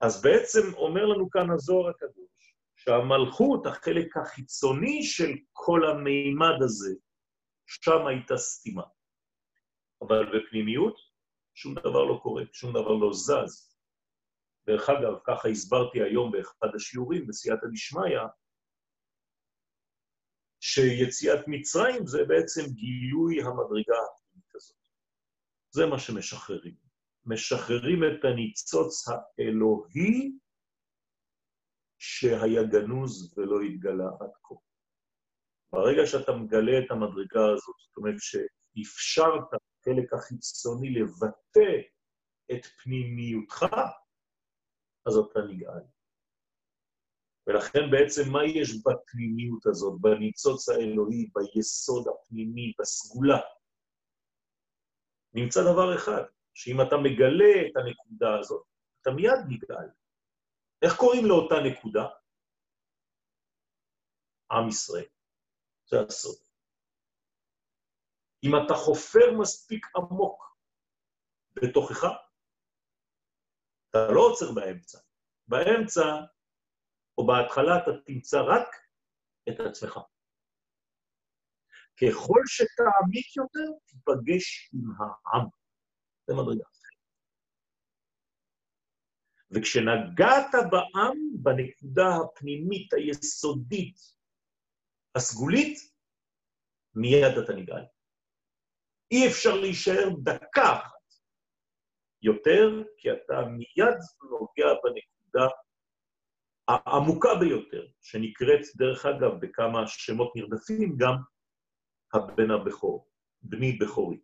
[0.00, 6.94] אז בעצם אומר לנו כאן הזוהר הקדוש, שהמלכות, החלק החיצוני של כל המימד הזה,
[7.66, 8.82] שם הייתה סתימה.
[10.02, 10.96] אבל בפנימיות,
[11.54, 13.76] שום דבר לא קורה, שום דבר לא זז.
[14.66, 18.20] דרך אגב, ככה הסברתי היום באחד השיעורים בסייעתא דשמיא,
[20.60, 24.76] שיציאת מצרים זה בעצם גילוי המדרגה הפנימית הזאת.
[25.70, 26.74] זה מה שמשחררים.
[27.26, 30.32] משחררים את הניצוץ האלוהי
[31.98, 34.54] שהיה גנוז ולא התגלה עד כה.
[35.72, 38.14] ברגע שאתה מגלה את המדרגה הזאת, זאת אומרת
[38.82, 39.48] אפשרת
[39.86, 41.72] לחלק החיצוני לבטא
[42.52, 43.66] את פנימיותך,
[45.06, 45.82] אז אתה נגאל.
[47.46, 53.40] ולכן בעצם מה יש בפנימיות הזאת, בניצוץ האלוהי, ביסוד הפנימי, בסגולה?
[55.34, 56.22] נמצא דבר אחד,
[56.54, 58.66] שאם אתה מגלה את הנקודה הזאת,
[59.02, 59.88] אתה מיד נגאל.
[60.82, 62.06] איך קוראים לאותה נקודה?
[64.50, 65.06] עם ישראל.
[65.86, 66.43] זה הסוד.
[68.44, 70.56] אם אתה חופר מספיק עמוק
[71.54, 72.04] בתוכך,
[73.90, 74.98] אתה לא עוצר באמצע.
[75.48, 76.02] באמצע
[77.18, 78.68] או בהתחלה אתה תמצא רק
[79.48, 79.98] את עצמך.
[82.00, 85.46] ככל שתעמיק יותר, תיפגש עם העם.
[86.26, 86.84] זה מדרגה אחרת.
[89.50, 93.96] וכשנגעת בעם, בנקודה הפנימית, היסודית,
[95.14, 95.78] הסגולית,
[96.94, 97.93] מיד אתה נגאל.
[99.10, 100.94] אי אפשר להישאר דקה אחת
[102.22, 103.98] יותר, כי אתה מיד
[104.30, 105.48] נוגע בנקודה
[106.68, 111.14] העמוקה ביותר, שנקראת, דרך אגב, בכמה שמות נרדפים, גם
[112.14, 113.08] הבן הבכור,
[113.42, 114.20] בני בכורי,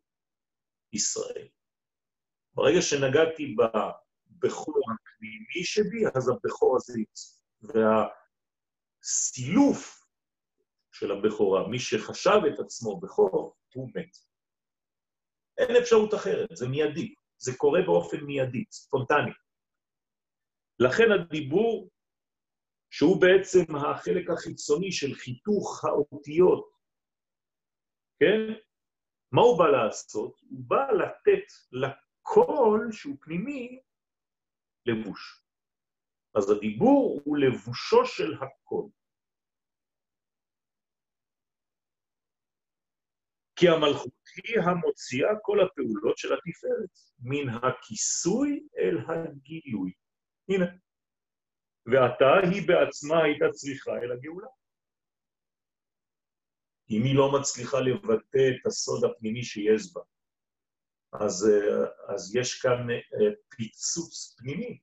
[0.93, 1.49] ישראל.
[2.55, 7.41] ברגע שנגעתי בבכור הפנימי שבי, אז הבכור הזה יצא.
[9.03, 10.01] והסילוף
[10.93, 14.30] של הבכורה, מי שחשב את עצמו בכור, הוא מת.
[15.61, 19.33] אין אפשרות אחרת, זה מיידי, זה קורה באופן מיידי, ספונטני.
[20.79, 21.91] לכן הדיבור
[22.91, 26.71] שהוא בעצם החלק החיצוני של חיתוך האותיות,
[28.21, 28.55] כן?
[29.33, 30.41] מה הוא בא לעשות?
[30.51, 33.81] הוא בא לתת לקול שהוא פנימי
[34.87, 35.45] לבוש.
[36.35, 38.89] אז הדיבור הוא לבושו של הקול.
[43.61, 49.93] כי המלכות היא המוציאה כל הפעולות של התפארת, מן הכיסוי אל הגילוי.
[50.49, 50.67] הנה.
[51.87, 54.49] ועתה היא בעצמה הייתה צריכה אל הגאולה.
[56.91, 60.03] אם היא לא מצליחה לבטא את הסוד הפנימי שיש בה,
[61.13, 61.49] אז,
[62.15, 64.79] אז יש כאן אה, פיצוץ פנימי,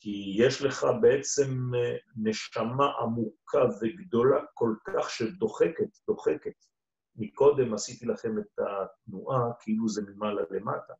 [0.00, 6.73] כי יש לך בעצם אה, נשמה עמוקה וגדולה כל כך שדוחקת, דוחקת.
[7.16, 10.94] מקודם עשיתי לכם את התנועה כאילו זה ממעלה למטה,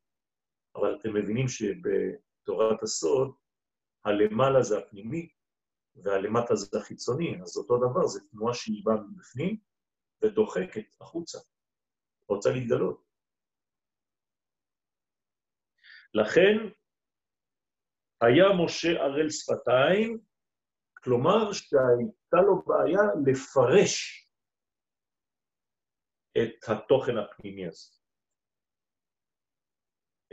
[0.77, 3.35] אבל אתם מבינים שבתורת הסוד
[4.05, 5.29] הלמעלה זה הפנימי
[5.97, 9.57] והלמטה זה החיצוני, אז אותו דבר, זה תנועה שהיא באה מבפנים
[10.23, 11.39] ודוחקת החוצה,
[12.29, 13.05] רוצה להתגלות.
[16.15, 16.57] לכן
[18.21, 20.19] היה משה ערל שפתיים,
[21.05, 24.24] כלומר שהייתה לו בעיה לפרש
[26.39, 27.91] את התוכן הפנימי הזה.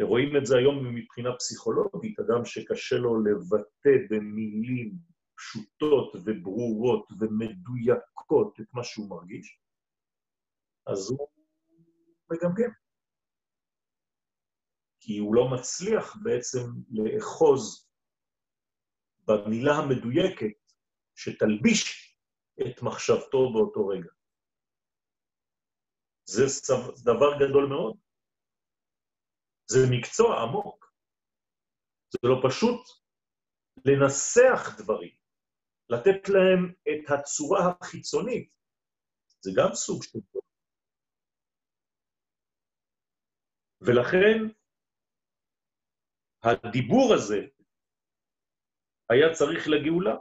[0.01, 4.95] רואים את זה היום מבחינה פסיכולוגית, אדם שקשה לו לבטא במילים
[5.35, 9.59] פשוטות וברורות ומדויקות את מה שהוא מרגיש,
[10.87, 11.27] אז הוא
[12.31, 12.71] מגמגם.
[14.99, 16.59] כי הוא לא מצליח בעצם
[16.91, 17.89] לאחוז
[19.27, 20.57] במילה המדויקת
[21.15, 22.15] שתלביש
[22.61, 24.09] את מחשבתו באותו רגע.
[26.31, 26.43] זה
[27.03, 27.97] דבר גדול מאוד.
[29.71, 30.93] זה מקצוע עמוק.
[32.09, 32.81] זה לא פשוט
[33.85, 35.15] לנסח דברים,
[35.89, 38.51] לתת להם את הצורה החיצונית.
[39.41, 40.39] זה גם סוג של דבר.
[43.81, 44.37] ולכן
[46.43, 47.39] הדיבור הזה
[49.09, 50.15] היה צריך לגאולה.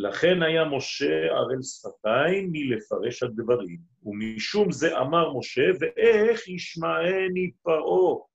[0.00, 8.26] לכן היה משה ערל שפתיים מלפרש הדברים, ומשום זה אמר משה, ואיך ישמעני פרעה?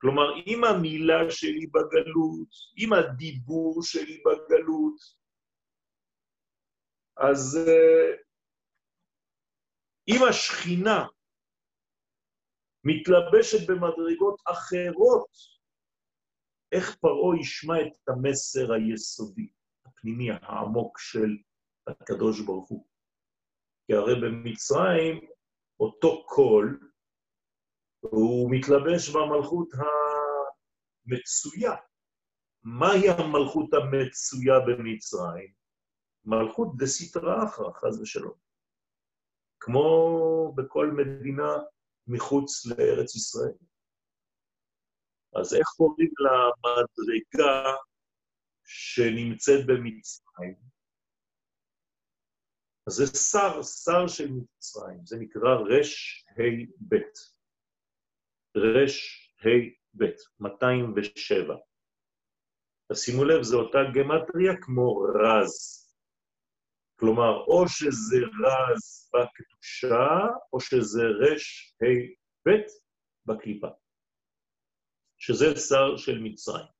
[0.00, 5.00] כלומר, אם המילה שלי בגלות, אם הדיבור שלי בגלות,
[7.16, 8.16] אז אה,
[10.08, 11.06] אם השכינה
[12.84, 15.30] מתלבשת במדרגות אחרות,
[16.72, 19.59] איך פרעה ישמע את המסר היסודי,
[20.00, 21.36] הפנימי, העמוק של
[21.86, 22.86] הקדוש ברוך הוא?
[23.86, 25.20] כי הרי במצרים
[25.80, 26.90] אותו קול
[28.02, 29.68] והוא מתלבש במלכות
[31.06, 31.76] המצויה.
[32.62, 35.52] מהי המלכות המצויה במצרים?
[36.24, 38.38] מלכות דסיטרא אחרא, חס ושלום.
[39.60, 41.56] כמו בכל מדינה
[42.06, 43.58] מחוץ לארץ ישראל.
[45.40, 47.72] אז איך קוראים למדרגה
[48.72, 50.54] שנמצאת במצרים?
[52.86, 56.42] אז זה שר, שר של מצרים, זה נקרא רש ה'
[56.88, 56.96] ב'.
[58.56, 60.04] רש ה' ב',
[60.40, 61.54] 207.
[62.92, 65.80] תשימו לב, זו אותה גמטריה כמו רז.
[66.96, 70.08] כלומר, או שזה רז בקדושה,
[70.52, 72.14] או שזה רש ה'
[72.48, 72.50] ב'
[73.26, 73.68] בקליפה,
[75.18, 76.79] שזה שר של מצרים.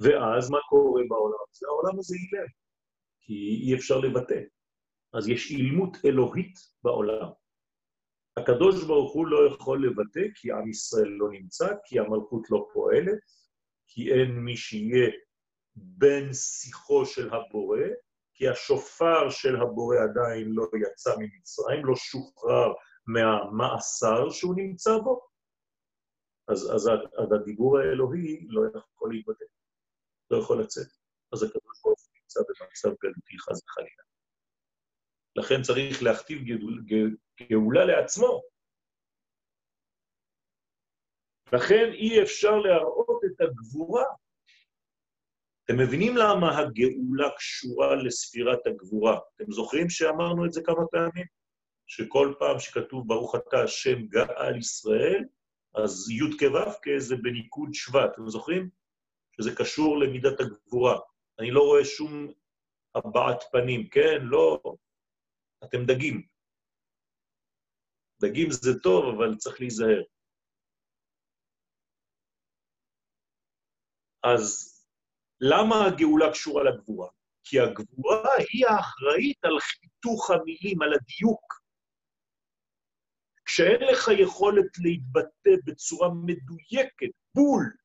[0.00, 1.66] ואז מה קורה בעולם הזה?
[1.68, 2.46] העולם הזה אילם,
[3.20, 4.40] כי אי אפשר לבטא.
[5.12, 7.28] אז יש אילמות אלוהית בעולם.
[8.36, 13.18] הקדוש ברוך הוא לא יכול לבטא כי עם ישראל לא נמצא, כי המלכות לא פועלת,
[13.86, 15.10] כי אין מי שיהיה
[15.76, 17.80] בן שיחו של הבורא,
[18.34, 22.72] כי השופר של הבורא עדיין לא יצא ממצרים, לא שוחרר
[23.06, 25.20] מהמאסר שהוא נמצא בו,
[26.48, 26.90] אז, אז
[27.34, 29.44] הדיבור האלוהי לא יכול להתבטא,
[30.30, 30.86] לא יכול לצאת.
[31.32, 34.02] אז הקדוש ברוך הוא נמצא במצב גלותי חס וחלילה.
[35.36, 36.84] לכן צריך להכתיב גאול,
[37.50, 38.42] גאולה לעצמו.
[41.52, 44.04] לכן אי אפשר להראות את הגבורה.
[45.64, 49.18] אתם מבינים למה הגאולה קשורה לספירת הגבורה?
[49.36, 51.26] אתם זוכרים שאמרנו את זה כמה פעמים?
[51.86, 55.24] שכל פעם שכתוב ברוך אתה השם גאל ישראל,
[55.74, 58.70] אז י' כו' זה בניקוד שבט, אתם זוכרים?
[59.40, 60.98] שזה קשור למידת הגבורה.
[61.40, 62.32] אני לא רואה שום
[62.94, 64.18] הבעת פנים, כן?
[64.22, 64.62] לא.
[65.64, 66.26] אתם דגים.
[68.20, 70.02] דגים זה טוב, אבל צריך להיזהר.
[74.22, 74.74] אז
[75.40, 77.08] למה הגאולה קשורה לגבורה?
[77.44, 81.58] כי הגבורה היא האחראית על חיתוך המילים, על הדיוק.
[83.44, 87.76] כשאין לך יכולת להתבטא בצורה מדויקת, בול,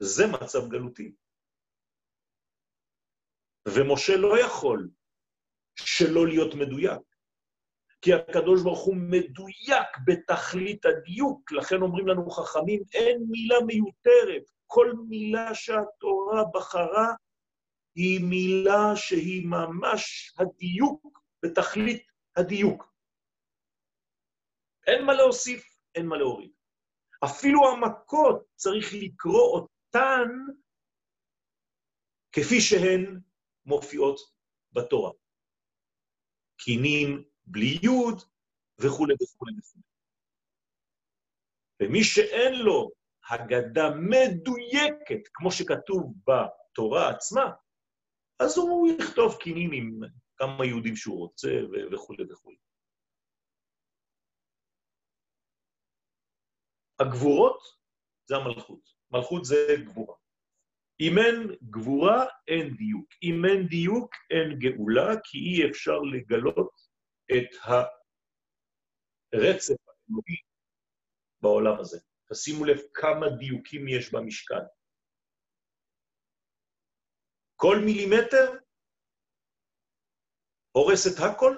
[0.00, 1.12] זה מצב גלותי.
[3.68, 4.90] ומשה לא יכול
[5.76, 7.02] שלא להיות מדויק,
[8.00, 14.92] כי הקדוש ברוך הוא מדויק בתכלית הדיוק, לכן אומרים לנו חכמים, אין מילה מיותרת, כל
[15.08, 17.14] מילה שהתורה בחרה
[17.94, 22.02] היא מילה שהיא ממש הדיוק בתכלית
[22.36, 22.92] הדיוק.
[24.86, 26.52] אין מה להוסיף, אין מה להוריד.
[27.24, 30.28] אפילו המכות צריך לקרוא אותן
[32.32, 33.20] כפי שהן
[33.64, 34.20] מופיעות
[34.72, 35.12] בתורה.
[36.56, 38.16] קינים בלי יוד
[38.78, 39.82] וכולי וכולי וכולי.
[41.82, 42.90] ומי שאין לו
[43.30, 47.52] הגדה מדויקת, כמו שכתוב בתורה עצמה,
[48.38, 50.00] אז הוא יכתוב קינים עם
[50.36, 51.48] כמה יהודים שהוא רוצה
[51.92, 52.56] וכולי וכולי.
[57.00, 57.60] הגבורות
[58.26, 58.97] זה המלכות.
[59.10, 60.16] מלכות זה גבורה.
[61.00, 63.08] אם אין גבורה, אין דיוק.
[63.22, 66.74] אם אין דיוק, אין גאולה, כי אי אפשר לגלות
[67.32, 67.50] את
[69.32, 70.38] הרצף האלוהי
[71.40, 71.98] בעולם הזה.
[72.32, 74.64] תשימו לב כמה דיוקים יש במשכן.
[77.56, 78.58] כל מילימטר
[80.72, 81.56] הורס את הכל,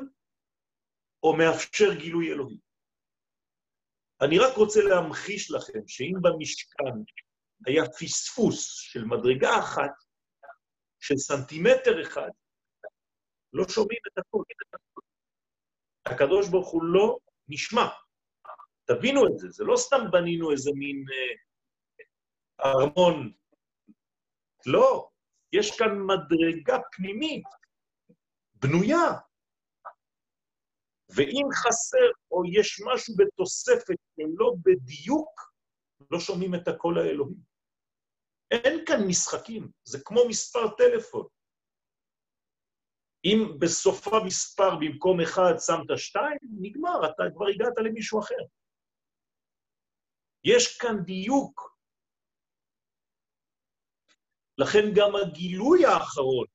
[1.22, 2.58] או מאפשר גילוי אלוהי.
[4.22, 6.94] אני רק רוצה להמחיש לכם שאם במשכן
[7.66, 9.90] היה פספוס של מדרגה אחת,
[11.00, 12.30] של סנטימטר אחד,
[13.52, 14.44] לא שומעים את הכול.
[16.06, 17.86] הקדוש ברוך הוא לא נשמע.
[18.84, 23.32] תבינו את זה, זה לא סתם בנינו איזה מין אה, ארמון.
[24.66, 25.08] לא,
[25.52, 27.44] יש כאן מדרגה פנימית,
[28.54, 29.08] בנויה.
[31.16, 35.40] ואם חסר או יש משהו בתוספת שלא בדיוק,
[36.10, 37.49] לא שומעים את הקול האלוהי.
[38.50, 41.26] אין כאן משחקים, זה כמו מספר טלפון.
[43.24, 48.42] אם בסוף המספר במקום אחד שמת שתיים, נגמר, אתה כבר הגעת למישהו אחר.
[50.44, 51.76] יש כאן דיוק.
[54.58, 56.46] לכן גם הגילוי האחרון,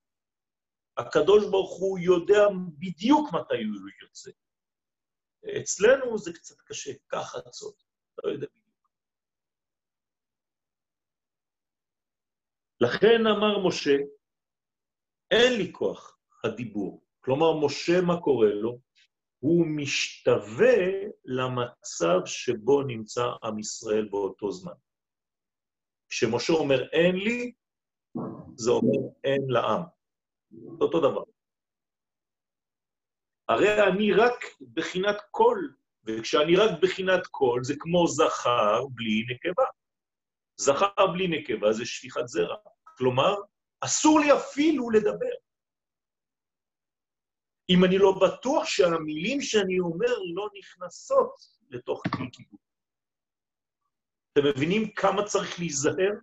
[0.98, 2.42] הקדוש ברוך הוא יודע
[2.80, 4.32] בדיוק מתי הוא יוצא.
[5.62, 7.84] אצלנו זה קצת קשה, ככה חצות,
[8.24, 8.65] לא יודע בדיוק.
[12.82, 13.98] לכן אמר משה,
[15.32, 17.04] אין לי כוח הדיבור.
[17.20, 18.80] כלומר, משה, מה קורה לו?
[19.40, 20.78] הוא משתווה
[21.26, 24.74] למצב שבו נמצא עם ישראל באותו זמן.
[26.10, 27.54] כשמשה אומר אין לי,
[28.56, 29.82] זה אומר אין לעם.
[30.82, 31.24] אותו דבר.
[33.50, 39.66] הרי אני רק בחינת קול, וכשאני רק בחינת קול, זה כמו זכר בלי נקבה.
[40.58, 42.58] זכר בלי נקבה זה שפיכת זרע.
[42.98, 43.34] כלומר,
[43.82, 45.36] אסור לי אפילו לדבר.
[47.70, 51.36] אם אני לא בטוח שהמילים שאני אומר לא נכנסות
[51.70, 52.62] לתוך כלי קיבוץ.
[54.32, 56.14] אתם מבינים כמה צריך להיזהר?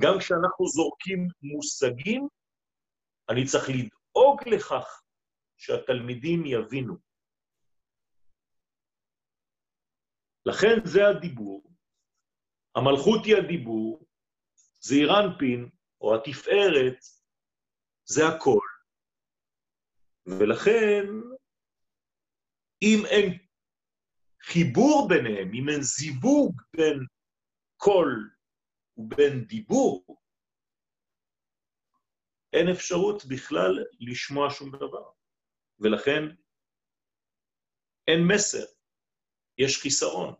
[0.00, 2.28] גם כשאנחנו זורקים מושגים,
[3.30, 5.02] אני צריך לדאוג לכך
[5.56, 6.96] שהתלמידים יבינו.
[10.46, 11.75] לכן זה הדיבור.
[12.76, 14.06] המלכות היא הדיבור,
[14.80, 15.70] זעירנפין,
[16.00, 16.98] או התפארת,
[18.04, 18.66] זה הכל.
[20.26, 21.04] ולכן,
[22.82, 23.38] אם אין
[24.42, 26.98] חיבור ביניהם, אם אין זיווג בין
[27.76, 28.30] קול
[28.96, 30.22] ובין דיבור,
[32.52, 35.10] אין אפשרות בכלל לשמוע שום דבר.
[35.80, 36.22] ולכן
[38.08, 38.66] אין מסר,
[39.58, 40.34] יש חיסרון.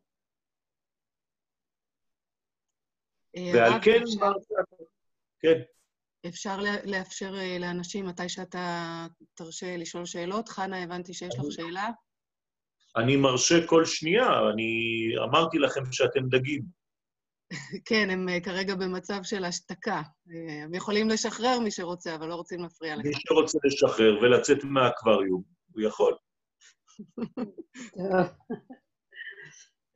[3.25, 4.00] אה, ועל כן...
[5.40, 5.60] כן.
[6.28, 10.48] אפשר לאפשר אה, לאנשים, מתי שאתה תרשה לשאול שאלות.
[10.48, 11.90] חנה, הבנתי שיש לך שאלה.
[12.96, 14.70] אני מרשה כל שנייה, אני
[15.24, 16.62] אמרתי לכם שאתם דגים.
[17.88, 20.02] כן, הם אה, כרגע במצב של השתקה.
[20.30, 23.06] אה, הם יכולים לשחרר מי שרוצה, אבל לא רוצים להפריע לך.
[23.06, 26.16] מי שרוצה לשחרר ולצאת מהאקווריום, הוא יכול.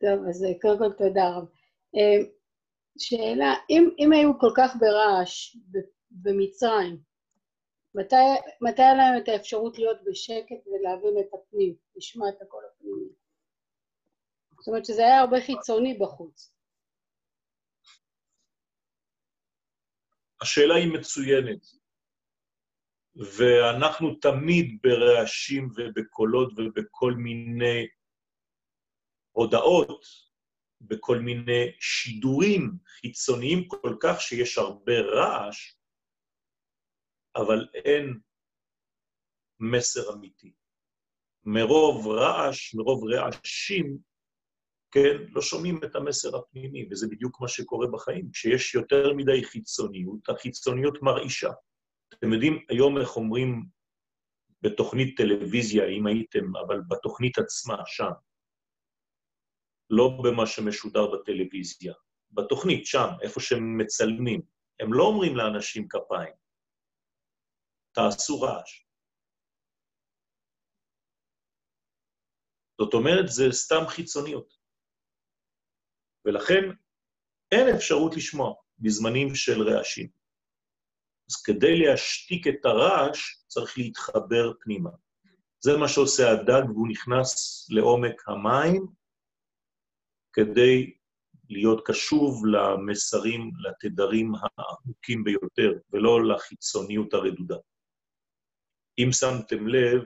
[0.01, 1.45] טוב, אז קודם כל תודה רב.
[2.99, 5.57] שאלה, אם, אם היו כל כך ברעש
[6.11, 6.99] במצרים,
[7.95, 8.16] מתי,
[8.61, 13.09] מתי היה להם את האפשרות להיות בשקט ולהבין את הפנים, לשמוע את הקול הפנימי?
[14.59, 16.55] זאת אומרת שזה היה הרבה חיצוני בחוץ.
[20.43, 21.66] השאלה היא מצוינת,
[23.16, 27.86] ואנחנו תמיד ברעשים ובקולות ובכל מיני
[29.32, 30.30] הודעות,
[30.81, 35.74] בכל מיני שידורים חיצוניים כל כך שיש הרבה רעש,
[37.37, 38.20] אבל אין
[39.61, 40.53] מסר אמיתי.
[41.45, 43.99] מרוב רעש, מרוב רעשים,
[44.91, 48.31] כן, לא שומעים את המסר הפנימי, וזה בדיוק מה שקורה בחיים.
[48.31, 51.51] כשיש יותר מדי חיצוניות, החיצוניות מרעישה.
[52.14, 53.64] אתם יודעים היום איך אומרים
[54.62, 58.11] בתוכנית טלוויזיה, אם הייתם, אבל בתוכנית עצמה, שם,
[59.91, 61.95] לא במה שמשודר בטלוויזיה,
[62.30, 64.43] בתוכנית, שם, איפה שהם מצלמים.
[64.80, 66.34] הם לא אומרים לאנשים כפיים,
[67.95, 68.86] תעשו רעש.
[72.80, 74.55] זאת אומרת, זה סתם חיצוניות.
[76.24, 76.62] ולכן
[77.53, 80.09] אין אפשרות לשמוע בזמנים של רעשים.
[81.30, 84.91] אז כדי להשתיק את הרעש, צריך להתחבר פנימה.
[85.61, 87.30] זה מה שעושה הדג, והוא נכנס
[87.70, 88.86] לעומק המים
[90.33, 90.97] כדי
[91.51, 97.57] להיות קשוב למסרים, לתדרים העמוקים ביותר, ולא לחיצוניות הרדודה.
[98.99, 100.03] אם שמתם לב,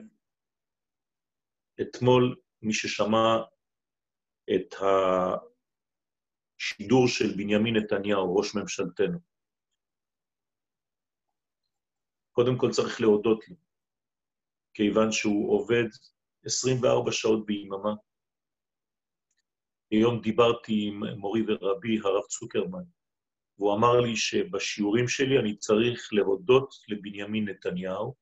[1.81, 3.37] אתמול מי ששמע
[4.55, 4.75] את
[6.59, 9.19] השידור של בנימין נתניהו, ראש ממשלתנו,
[12.31, 13.55] קודם כל צריך להודות לו,
[14.73, 15.83] כיוון שהוא עובד
[16.45, 17.93] 24 שעות ביממה.
[19.95, 22.83] היום דיברתי עם מורי ורבי, הרב צוקרמן,
[23.57, 28.15] והוא אמר לי שבשיעורים שלי אני צריך להודות לבנימין נתניהו,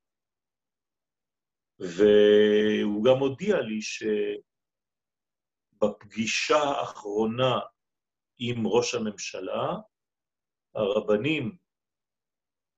[1.80, 3.80] והוא גם הודיע לי
[5.82, 7.60] שבפגישה האחרונה
[8.38, 9.76] עם ראש הממשלה,
[10.76, 11.58] הרבנים,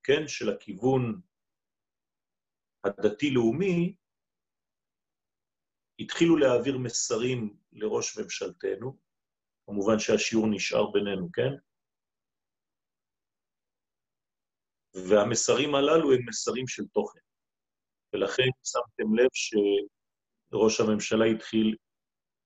[0.04, 1.22] כן, של הכיוון
[2.84, 3.96] הדתי-לאומי,
[6.00, 8.98] התחילו להעביר מסרים לראש ממשלתנו,
[9.66, 11.52] כמובן שהשיעור נשאר בינינו, כן?
[15.10, 17.20] והמסרים הללו הם מסרים של תוכן.
[18.14, 21.76] ולכן שמתם לב שראש הממשלה התחיל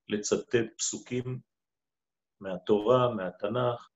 [0.10, 1.40] לצטט פסוקים
[2.40, 3.90] מהתורה, מהתנ"ך,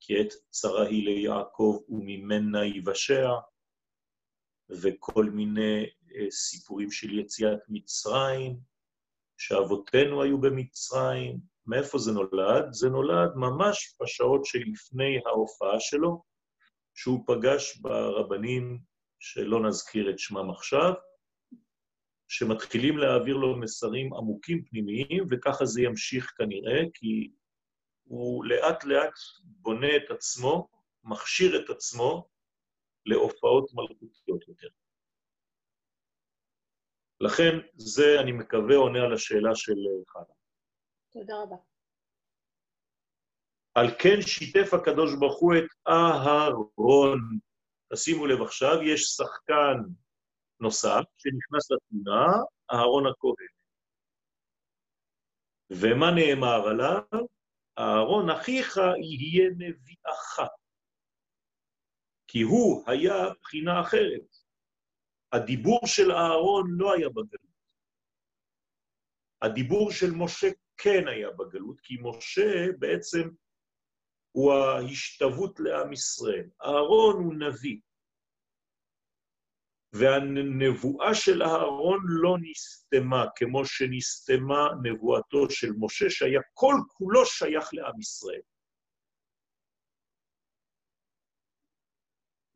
[0.00, 3.28] כי עת צרה היא ליעקב וממנה יבשע,
[4.82, 5.86] וכל מיני
[6.30, 8.56] סיפורים של יציאת מצרים,
[9.38, 11.38] שאבותינו היו במצרים.
[11.66, 12.72] מאיפה זה נולד?
[12.72, 16.22] זה נולד ממש בשעות שלפני ההופעה שלו,
[16.94, 18.78] שהוא פגש ברבנים
[19.20, 20.92] שלא נזכיר את שמם עכשיו,
[22.28, 27.30] שמתחילים להעביר לו מסרים עמוקים פנימיים, וככה זה ימשיך כנראה, כי
[28.04, 29.12] הוא לאט-לאט
[29.44, 30.68] בונה את עצמו,
[31.04, 32.28] מכשיר את עצמו
[33.06, 34.68] להופעות מלכותיות יותר.
[37.20, 39.74] לכן, זה, אני מקווה, עונה על השאלה של
[40.08, 40.34] חנה.
[41.12, 41.56] תודה רבה.
[43.74, 47.18] על כן שיתף הקדוש ברוך הוא את אהרון,
[47.92, 49.76] תשימו לב עכשיו, יש שחקן
[50.60, 52.26] נוסף שנכנס לתמונה,
[52.72, 53.50] אהרון הכהן.
[55.70, 57.26] ומה נאמר עליו?
[57.78, 60.40] אהרון אחיך יהיה נביאך.
[62.28, 64.39] כי הוא היה בחינה אחרת.
[65.32, 67.50] הדיבור של אהרון לא היה בגלות.
[69.42, 73.28] הדיבור של משה כן היה בגלות, כי משה בעצם
[74.32, 76.48] הוא ההשתוות לעם ישראל.
[76.62, 77.80] אהרון הוא נביא,
[79.92, 88.00] והנבואה של אהרון לא נסתמה כמו שנסתמה נבואתו של משה, שהיה כל כולו שייך לעם
[88.00, 88.40] ישראל.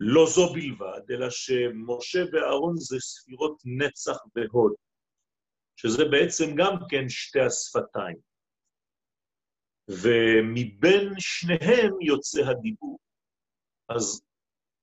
[0.06, 4.72] לא זו בלבד, אלא שמשה ואהרון זה ספירות נצח והוד,
[5.76, 8.16] שזה בעצם גם כן שתי השפתיים.
[9.88, 12.98] ומבין שניהם יוצא הדיבור.
[13.88, 14.22] אז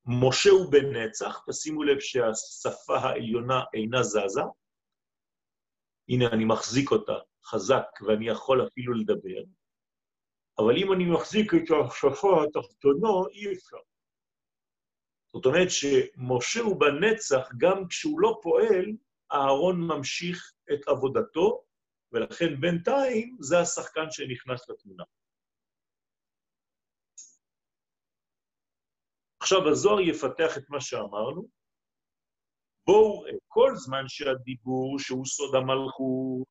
[0.06, 4.42] משה הוא בנצח, תשימו לב שהשפה העליונה אינה זזה.
[6.10, 9.44] הנה, אני מחזיק אותה חזק ואני יכול אפילו לדבר,
[10.60, 13.91] אבל אם אני מחזיק את השפה התחתונה, אי אפשר.
[15.34, 18.86] זאת אומרת שמשה הוא בנצח, גם כשהוא לא פועל,
[19.32, 21.64] אהרון ממשיך את עבודתו,
[22.12, 25.04] ולכן בינתיים זה השחקן שנכנס לתמונה.
[29.42, 31.48] עכשיו הזוהר יפתח את מה שאמרנו.
[32.88, 36.48] בואו, כל זמן שהדיבור שהוא סוד המלכות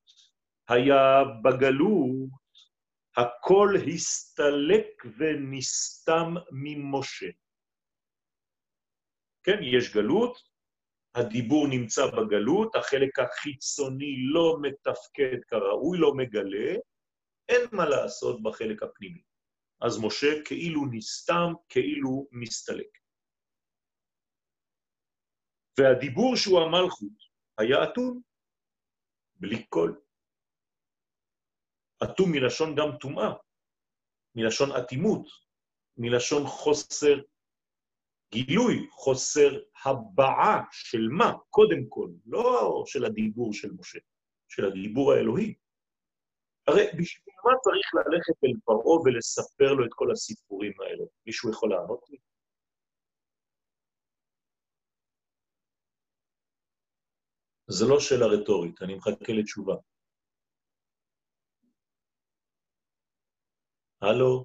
[0.68, 2.30] היה בגלות,
[3.16, 4.86] הכל הסתלק
[5.18, 7.30] ונסתם ממשה.
[9.42, 10.38] כן, יש גלות,
[11.14, 16.74] הדיבור נמצא בגלות, החלק החיצוני לא מתפקד כראוי, לא מגלה,
[17.48, 19.22] אין מה לעשות בחלק הפנימי.
[19.80, 22.98] אז משה כאילו נסתם, כאילו מסתלק.
[25.78, 27.18] והדיבור שהוא המלכות
[27.58, 28.20] היה אטום,
[29.36, 30.00] בלי קול.
[32.04, 33.32] אטום מלשון גם טומאה,
[34.34, 35.26] מלשון אטימות,
[35.96, 37.14] מלשון חוסר
[38.32, 39.50] גילוי, חוסר
[39.84, 43.98] הבעה של מה, קודם כל, לא של הדיבור של משה,
[44.48, 45.54] של הדיבור האלוהי.
[46.66, 51.04] הרי בשביל מה צריך ללכת אל פרעה ולספר לו את כל הסיפורים האלה?
[51.26, 52.18] מישהו יכול לענות לי?
[57.66, 59.74] זה לא שאלה רטורית, אני מחכה לתשובה.
[64.02, 64.44] הלו?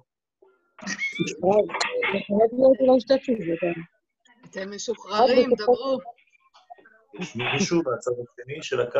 [4.50, 5.98] אתם משוחררים, דברו.
[7.20, 8.98] יש מישהו מהצד השני של הקו?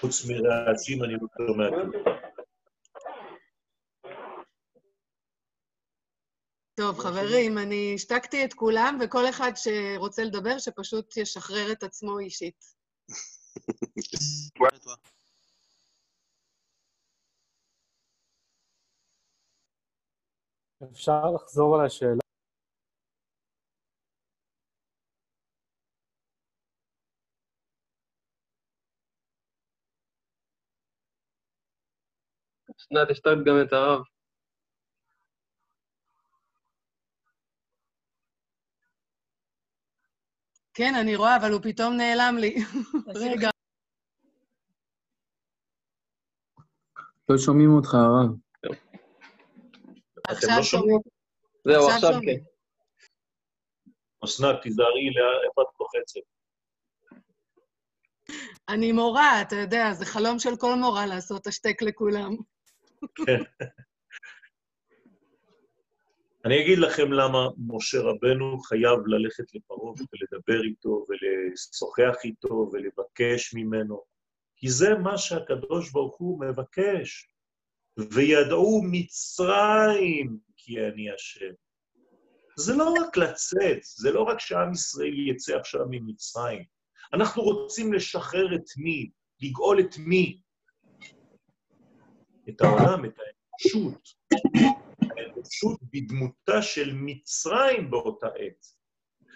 [0.00, 1.68] חוץ מרעשים אני לא שומע
[6.74, 12.64] טוב, חברים, אני השתקתי את כולם, וכל אחד שרוצה לדבר, שפשוט ישחרר את עצמו אישית.
[20.84, 22.20] אפשר לחזור על השאלה?
[32.76, 34.00] אסנת, השתקת גם את הרב.
[40.74, 42.54] כן, אני רואה, אבל הוא פתאום נעלם לי.
[43.22, 43.50] רגע.
[47.28, 48.49] לא שומעים אותך, הרב.
[50.28, 51.00] עכשיו לא שומעים.
[51.64, 52.10] זהו, עכשיו.
[52.10, 52.36] כן.
[54.24, 56.20] אסנת, תיזהרי לאיפה את לוחצת.
[58.68, 62.36] אני מורה, אתה יודע, זה חלום של כל מורה לעשות השתק לכולם.
[63.26, 63.42] כן.
[66.44, 74.02] אני אגיד לכם למה משה רבנו חייב ללכת לפרעה ולדבר איתו ולשוחח איתו ולבקש ממנו,
[74.56, 77.29] כי זה מה שהקדוש ברוך הוא מבקש.
[78.12, 81.52] וידעו מצרים כי אני השם.
[82.56, 86.64] זה לא רק לצאת, זה לא רק שעם ישראל יצא עכשיו ממצרים.
[87.12, 89.10] אנחנו רוצים לשחרר את מי?
[89.40, 90.40] לגאול את מי?
[92.48, 94.08] את העולם, את האנושות.
[95.16, 98.66] האנושות בדמותה של מצרים באותה עת.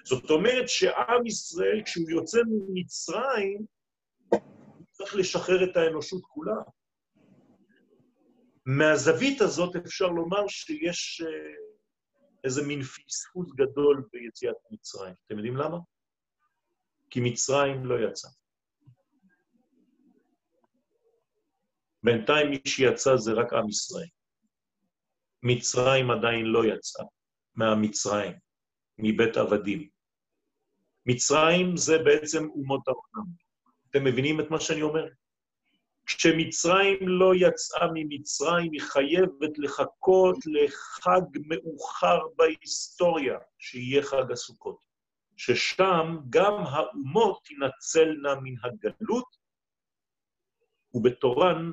[0.04, 3.66] זאת אומרת שעם ישראל, כשהוא יוצא ממצרים,
[4.90, 6.62] צריך לשחרר את האנושות כולה.
[8.66, 11.54] מהזווית הזאת אפשר לומר שיש אה,
[12.44, 15.14] איזה מין פספוס גדול ביציאת מצרים.
[15.26, 15.78] אתם יודעים למה?
[17.10, 18.28] כי מצרים לא יצא.
[22.02, 24.08] בינתיים מי שיצא זה רק עם ישראל.
[25.42, 27.06] מצרים עדיין לא יצאה
[27.54, 28.32] מהמצרים,
[28.98, 29.88] מבית עבדים.
[31.06, 33.26] מצרים זה בעצם אומות העולם.
[33.90, 35.04] אתם מבינים את מה שאני אומר?
[36.06, 44.84] כשמצרים לא יצאה ממצרים, היא חייבת לחכות לחג מאוחר בהיסטוריה, שיהיה חג הסוכות.
[45.36, 49.36] ששם גם האומות תנצלנה מן הגלות,
[50.94, 51.70] ובתורן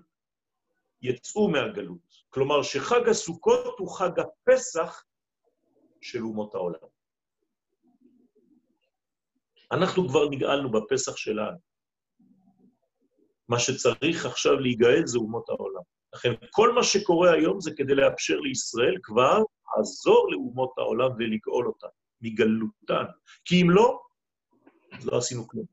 [1.02, 2.24] יצאו מהגלות.
[2.30, 5.04] כלומר, שחג הסוכות הוא חג הפסח
[6.02, 6.88] של אומות העולם.
[9.72, 11.71] אנחנו כבר נגאלנו בפסח שלנו.
[13.52, 15.82] מה שצריך עכשיו להיגאל זה אומות העולם.
[16.16, 19.40] לכן כל מה שקורה היום זה כדי לאפשר לישראל כבר
[19.78, 21.88] לעזור לאומות העולם ולגאול אותן,
[22.22, 23.04] מגלותן.
[23.46, 24.02] כי אם לא,
[25.04, 25.66] לא עשינו כלום.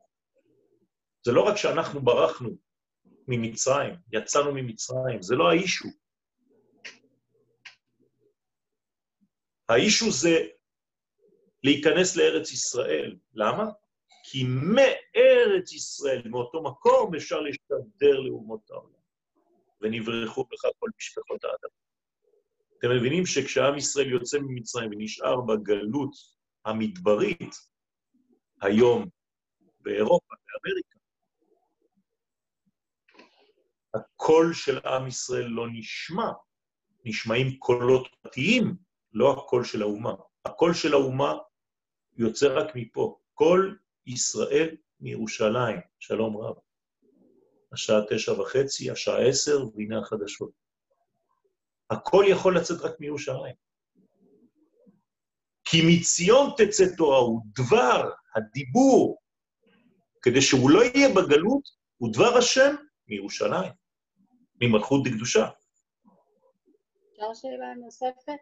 [1.26, 2.50] זה לא רק שאנחנו ברחנו
[3.28, 5.88] ממצרים, יצאנו ממצרים, זה לא האישו.
[9.68, 10.46] האישו זה
[11.64, 13.16] להיכנס לארץ ישראל.
[13.34, 13.64] למה?
[14.30, 15.37] כי מארץ
[15.72, 18.98] ישראל, מאותו מקום, אפשר להשתדר לאומות העולם.
[19.80, 21.70] ונברחו בך כל משפחות האדם.
[22.78, 26.12] אתם מבינים שכשעם ישראל יוצא ממצרים ונשאר בגלות
[26.64, 27.54] המדברית,
[28.62, 29.08] היום
[29.80, 30.98] באירופה, באמריקה,
[33.94, 36.30] הקול של עם ישראל לא נשמע,
[37.04, 38.76] נשמעים קולות פרטיים,
[39.12, 40.14] לא הקול של האומה.
[40.44, 41.34] הקול של האומה
[42.16, 43.18] יוצא רק מפה.
[43.34, 46.56] קול ישראל מירושלים, שלום רב.
[47.72, 50.50] השעה תשע וחצי, השעה עשר, והנה החדשות.
[51.90, 53.54] הכל יכול לצאת רק מירושלים.
[55.64, 59.18] כי מציון תצא תורה, הוא דבר, הדיבור,
[60.22, 61.62] כדי שהוא לא יהיה בגלות,
[61.96, 62.74] הוא דבר השם
[63.08, 63.72] מירושלים,
[64.62, 65.48] ממלכות דקדושה.
[67.12, 68.40] אפשר שאלה נוספת?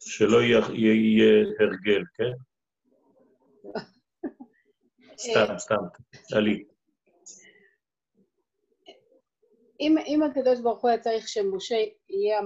[0.00, 2.47] שלא יהיה, יהיה הרגל, כן?
[5.18, 5.74] סתם, סתם,
[6.36, 6.64] עלי.
[9.80, 11.76] אם, אם הקדוש ברוך הוא היה צריך שמשה
[12.08, 12.40] יהיה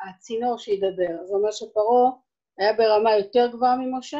[0.00, 2.10] הצינור שידבר, זה אומר שפרעה
[2.58, 4.18] היה ברמה יותר גבוהה ממשה?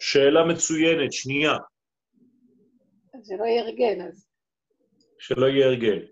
[0.00, 1.52] שאלה מצוינת, שנייה.
[3.22, 4.26] זה לא יהיה הרגל, אז...
[5.18, 6.06] שלא יהיה הרגל.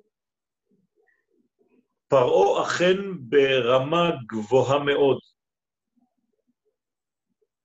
[2.08, 2.96] פרעה אכן
[3.28, 5.18] ברמה גבוהה מאוד.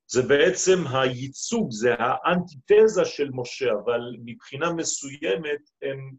[0.07, 6.15] זה בעצם הייצוג, זה האנטיתזה של משה, אבל מבחינה מסוימת הם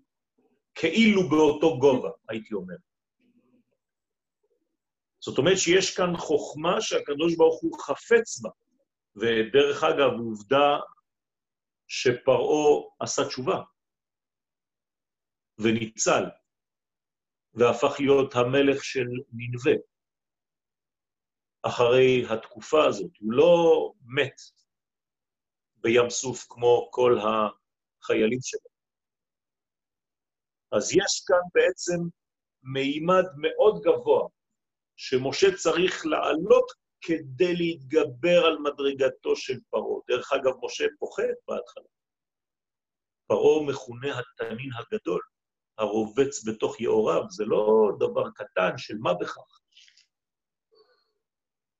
[0.74, 2.76] כאילו באותו גובה, הייתי אומר.
[5.20, 8.50] זאת אומרת שיש כאן חוכמה שהקדוש ברוך הוא חפץ בה.
[9.16, 10.78] ודרך אגב, עובדה
[11.88, 13.62] שפרעה עשה תשובה
[15.58, 16.24] וניצל.
[17.54, 19.80] והפך להיות המלך של ננבה.
[21.66, 24.40] אחרי התקופה הזאת, הוא לא מת
[25.76, 28.70] בים סוף כמו כל החיילים שלו.
[30.72, 32.00] אז יש כאן בעצם
[32.62, 34.28] מימד מאוד גבוה,
[34.96, 40.00] שמשה צריך לעלות כדי להתגבר על מדרגתו של פרעה.
[40.08, 41.84] דרך אגב, משה פוחד בהתחלה.
[43.26, 45.20] פרעה מכונה התנין הגדול,
[45.78, 49.60] הרובץ בתוך יאוריו, זה לא דבר קטן של מה בכך.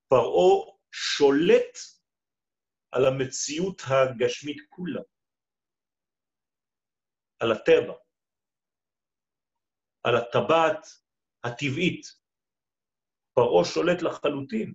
[0.09, 1.79] פרעה שולט
[2.93, 5.03] על המציאות הגשמית כולה,
[7.41, 7.95] על הטבע,
[10.05, 10.87] על הטבעת
[11.45, 12.07] הטבעית.
[13.35, 14.75] פרעה שולט לחלוטין.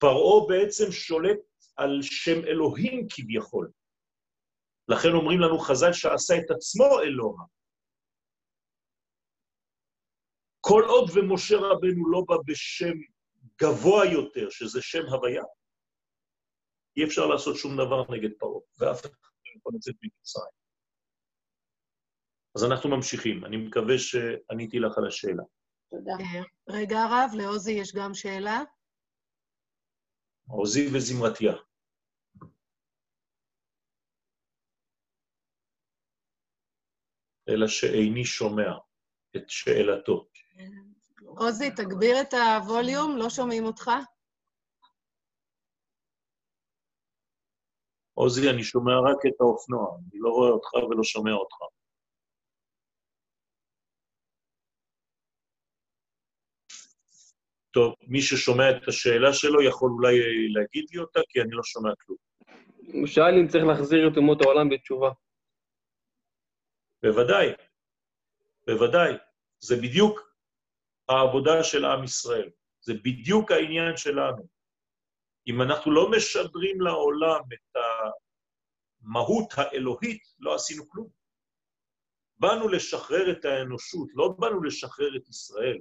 [0.00, 1.40] פרעה בעצם שולט
[1.76, 3.72] על שם אלוהים כביכול.
[4.88, 7.44] לכן אומרים לנו חז"ל שעשה את עצמו אלוה.
[10.60, 13.15] כל עוד ומשה רבנו לא בא בשם
[13.62, 15.42] גבוה יותר, שזה שם הוויה,
[16.96, 20.56] אי אפשר לעשות שום דבר נגד פרעה, ואף אחד לא יכול לצאת ממצרים.
[22.56, 23.44] אז אנחנו ממשיכים.
[23.44, 25.42] אני מקווה שעניתי לך על השאלה.
[25.90, 26.12] תודה.
[26.12, 28.62] אה, רגע, הרב, לעוזי יש גם שאלה.
[30.48, 31.52] עוזי וזמרתיה.
[37.48, 38.72] אלא שאיני שומע
[39.36, 40.28] את שאלתו.
[41.24, 43.90] עוזי, תגביר את הווליום, לא שומעים אותך.
[48.14, 51.56] עוזי, אני שומע רק את האופנוע, אני לא רואה אותך ולא שומע אותך.
[57.70, 60.14] טוב, מי ששומע את השאלה שלו יכול אולי
[60.54, 62.18] להגיד לי אותה, כי אני לא שומע כלום.
[63.00, 65.10] הוא שאל אם צריך להחזיר את אומות העולם בתשובה.
[67.02, 67.46] בוודאי,
[68.66, 69.12] בוודאי.
[69.60, 70.25] זה בדיוק
[71.08, 72.50] העבודה של עם ישראל.
[72.80, 74.48] זה בדיוק העניין שלנו.
[75.46, 77.76] אם אנחנו לא משדרים לעולם את
[79.02, 81.08] המהות האלוהית, לא עשינו כלום.
[82.38, 85.78] באנו לשחרר את האנושות, לא באנו לשחרר את ישראל.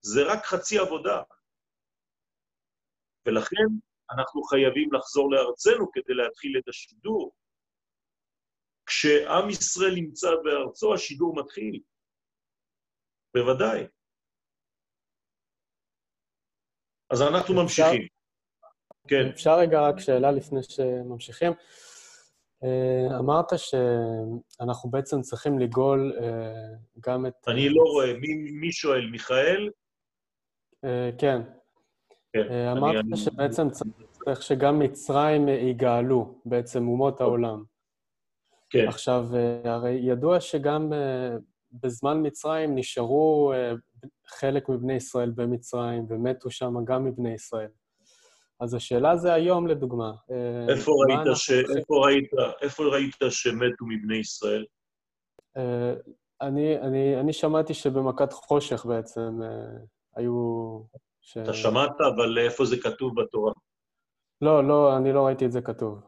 [0.00, 1.22] זה רק חצי עבודה.
[3.26, 3.66] ולכן
[4.10, 7.34] אנחנו חייבים לחזור לארצנו כדי להתחיל את השידור.
[8.86, 11.80] כשעם ישראל נמצא בארצו, השידור מתחיל.
[13.34, 13.86] בוודאי.
[17.10, 18.08] אז אנחנו אפשר, ממשיכים.
[19.08, 19.28] כן.
[19.34, 21.52] אפשר רגע רק שאלה לפני שממשיכים?
[22.64, 27.34] אה, אמרת שאנחנו בעצם צריכים לגאול אה, גם את...
[27.48, 28.12] אני לא רואה.
[28.14, 29.06] מי, מי שואל?
[29.10, 29.70] מיכאל?
[30.84, 31.42] אה, כן.
[32.32, 32.52] כן.
[32.76, 37.64] אמרת אני, שבעצם צריך שגם מצרים יגאלו, בעצם אומות העולם.
[38.70, 38.88] כן.
[38.88, 39.24] עכשיו,
[39.64, 40.92] הרי ידוע שגם
[41.72, 43.52] בזמן מצרים נשארו
[44.26, 47.70] חלק מבני ישראל במצרים, ומתו שם גם מבני ישראל.
[48.60, 50.12] אז השאלה זה היום, לדוגמה.
[50.30, 51.50] אה, איפה ראית, ש...
[51.50, 52.30] איפה ראית,
[52.62, 54.64] איפה ראית שמתו מבני ישראל?
[55.56, 55.94] אה,
[56.40, 59.48] אני, אני, אני שמעתי שבמכת חושך בעצם אה,
[60.16, 60.78] היו...
[61.20, 61.36] ש...
[61.36, 63.52] אתה שמעת, אבל איפה זה כתוב בתורה?
[64.40, 66.00] לא, לא, אני לא ראיתי את זה כתוב.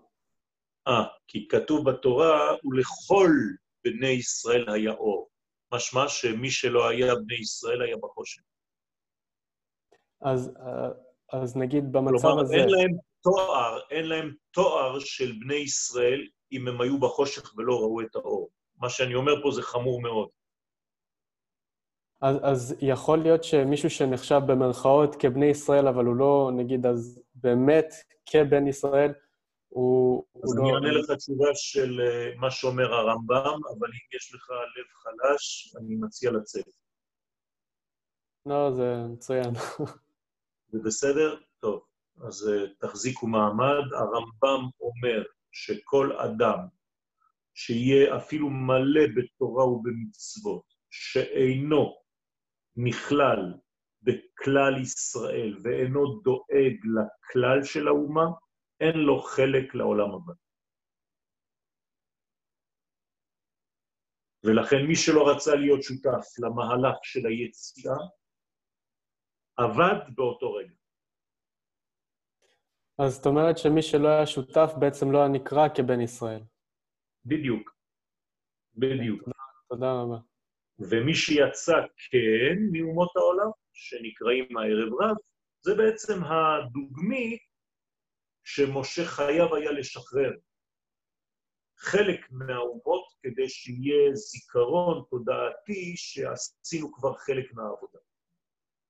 [0.88, 3.30] אה, כי כתוב בתורה, ולכל
[3.84, 5.28] בני ישראל היה אור.
[5.74, 8.42] משמע שמי שלא היה בני ישראל היה בחושך.
[10.22, 10.52] אז,
[11.32, 12.54] אז נגיד במצב כלומר, הזה...
[12.54, 12.90] כלומר, אין להם
[13.22, 18.50] תואר, אין להם תואר של בני ישראל אם הם היו בחושך ולא ראו את האור.
[18.76, 20.28] מה שאני אומר פה זה חמור מאוד.
[22.20, 27.94] אז, אז יכול להיות שמישהו שנחשב במרכאות כבני ישראל, אבל הוא לא, נגיד, אז באמת
[28.26, 29.12] כבן ישראל,
[29.74, 30.74] הוא, אז אני לא...
[30.74, 35.94] אענה לך תשובה של uh, מה שאומר הרמב"ם, אבל אם יש לך לב חלש, אני
[35.94, 36.64] מציע לצאת.
[38.46, 39.54] לא, זה מצוין.
[40.72, 41.36] זה בסדר?
[41.60, 41.84] טוב,
[42.28, 43.92] אז uh, תחזיקו מעמד.
[43.92, 45.22] הרמב"ם אומר
[45.52, 46.58] שכל אדם
[47.54, 51.94] שיהיה אפילו מלא בתורה ובמצוות, שאינו
[52.76, 53.54] נכלל
[54.02, 58.26] בכלל ישראל ואינו דואג לכלל של האומה,
[58.80, 60.32] אין לו חלק לעולם הבא.
[64.44, 67.96] ולכן מי שלא רצה להיות שותף למהלך של היציאה,
[69.56, 70.74] עבד באותו רגע.
[72.98, 76.42] אז זאת אומרת שמי שלא היה שותף בעצם לא היה נקרא כבן ישראל.
[77.24, 77.76] בדיוק.
[78.74, 79.22] בדיוק.
[79.24, 79.36] תודה,
[79.68, 80.18] תודה רבה.
[80.78, 81.76] ומי שיצא
[82.10, 85.16] כן מאומות העולם, שנקראים הערב רב,
[85.60, 87.42] זה בעצם הדוגמית
[88.44, 90.30] שמשה חייב היה לשחרר
[91.78, 97.98] חלק מהאומות כדי שיהיה זיכרון תודעתי שעשינו כבר חלק מהעבודה.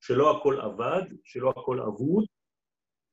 [0.00, 2.24] שלא הכל עבד, שלא הכל אבוד.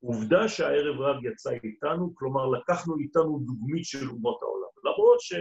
[0.04, 4.70] עובדה שהערב רב יצא איתנו, כלומר לקחנו איתנו דוגמית של אומות העולם.
[4.84, 5.40] למרות שמי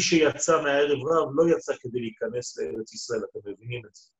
[0.00, 4.10] שיצא מהערב רב לא יצא כדי להיכנס לארץ ישראל, אתם מבינים את זה.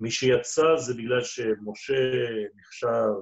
[0.00, 2.02] מי שיצא זה בגלל שמשה
[2.54, 3.12] נחשב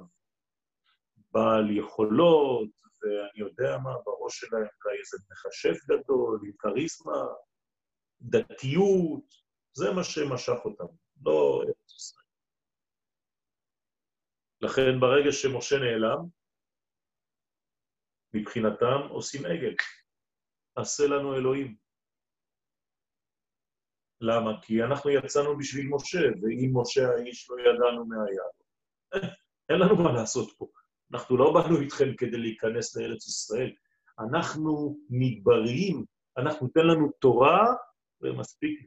[1.31, 2.69] בעל יכולות,
[3.03, 7.23] ואני יודע מה, בראש שלהם אולי איזה מכשף גדול, עם כריזמה,
[8.21, 9.25] דתיות,
[9.73, 12.25] זה מה שמשך אותם, לא ארץ ישראל.
[14.61, 16.19] לכן ברגע שמשה נעלם,
[18.35, 19.75] מבחינתם עושים עגל.
[20.77, 21.82] עשה לנו אלוהים.
[24.23, 24.61] למה?
[24.63, 28.43] כי אנחנו יצאנו בשביל משה, ואם משה האיש לא ידענו מה היה.
[29.69, 30.67] אין לנו מה לעשות פה.
[31.13, 33.73] אנחנו לא באנו איתכם כדי להיכנס לארץ ישראל.
[34.19, 36.05] אנחנו מדבריים,
[36.37, 37.75] אנחנו, תן לנו תורה
[38.21, 38.81] ומספיק.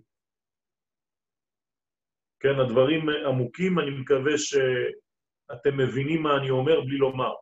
[2.39, 7.33] כן, הדברים עמוקים, אני מקווה שאתם מבינים מה אני אומר בלי לומר.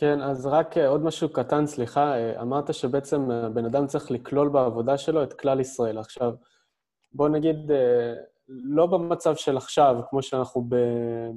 [0.00, 2.14] כן, אז רק אה, עוד משהו קטן, סליחה.
[2.14, 5.98] אה, אמרת שבעצם אה, בן אדם צריך לכלול בעבודה שלו את כלל ישראל.
[5.98, 6.32] עכשיו,
[7.12, 7.56] בוא נגיד,
[8.48, 10.68] לא במצב של עכשיו, כמו שאנחנו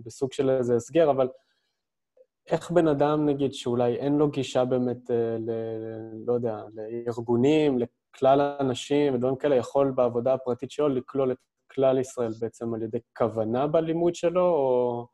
[0.06, 1.30] בסוג של איזה הסגר, אבל
[2.48, 5.10] איך בן אדם, נגיד, שאולי אין לו גישה באמת,
[5.40, 5.52] ל,
[6.26, 11.38] לא יודע, לארגונים, לכלל האנשים ודברים כאלה, יכול בעבודה הפרטית שלו לכלול את
[11.72, 15.08] כלל ישראל בעצם על ידי כוונה בלימוד שלו, או,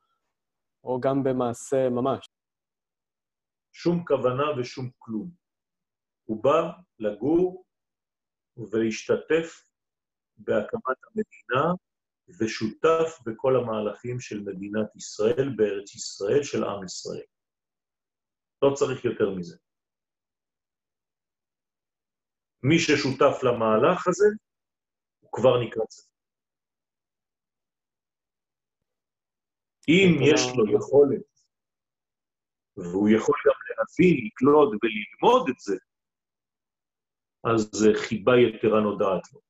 [0.84, 2.30] או גם במעשה ממש?
[3.72, 5.32] שום כוונה ושום כלום.
[6.24, 7.66] הוא בא לגור
[8.58, 9.70] ולהשתתף
[10.38, 11.74] בהקמת המדינה
[12.40, 17.26] ושותף בכל המהלכים של מדינת ישראל בארץ ישראל, של עם ישראל.
[18.62, 19.58] לא צריך יותר מזה.
[22.64, 24.28] מי ששותף למהלך הזה,
[25.20, 26.10] הוא כבר נקרא צדיק.
[29.88, 31.29] אם יש לו יכולת,
[32.80, 35.76] והוא יכול גם להבין, לקלוד וללמוד את זה,
[37.44, 39.42] אז חיבה יתרה נודעת לו.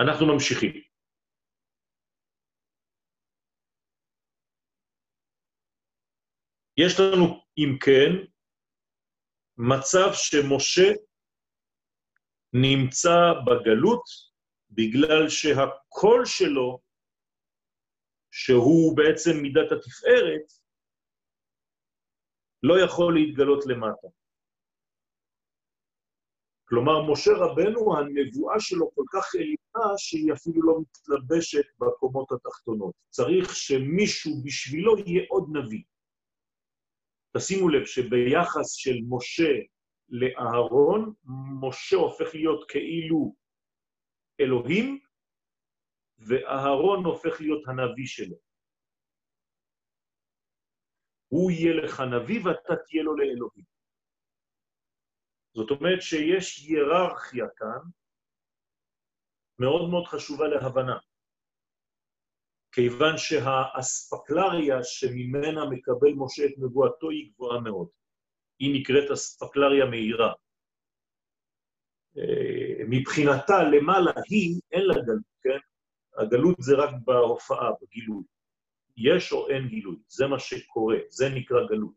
[0.00, 0.82] אנחנו ממשיכים.
[6.76, 8.32] יש לנו, אם כן,
[9.56, 10.88] מצב שמשה
[12.52, 13.16] נמצא
[13.46, 14.04] בגלות
[14.70, 16.80] בגלל שהקול שלו,
[18.32, 20.46] שהוא בעצם מידת התפארת,
[22.62, 24.08] לא יכול להתגלות למטה.
[26.68, 32.94] כלומר, משה רבנו, הנבואה שלו כל כך עליונה, שהיא אפילו לא מתלבשת בקומות התחתונות.
[33.10, 35.82] צריך שמישהו בשבילו יהיה עוד נביא.
[37.36, 39.52] תשימו לב שביחס של משה
[40.08, 41.12] לאהרון,
[41.60, 43.34] משה הופך להיות כאילו
[44.40, 44.98] אלוהים,
[46.26, 48.36] ואהרון הופך להיות הנביא שלו.
[51.28, 53.64] הוא יהיה לך נביא ואתה תהיה לו לאלוהים.
[55.54, 57.82] זאת אומרת שיש היררכיה כאן
[59.58, 60.98] מאוד מאוד חשובה להבנה.
[62.72, 67.88] כיוון שהאספקלריה שממנה מקבל משה את נבואתו היא גבוהה מאוד.
[68.58, 70.32] היא נקראת אספקלריה מהירה.
[72.18, 75.71] אה, מבחינתה למעלה היא, אין לה גלות, כן?
[76.18, 78.24] הגלות זה רק בהופעה, בגילוי.
[78.96, 81.94] יש או אין גילוי, זה מה שקורה, זה נקרא גלות.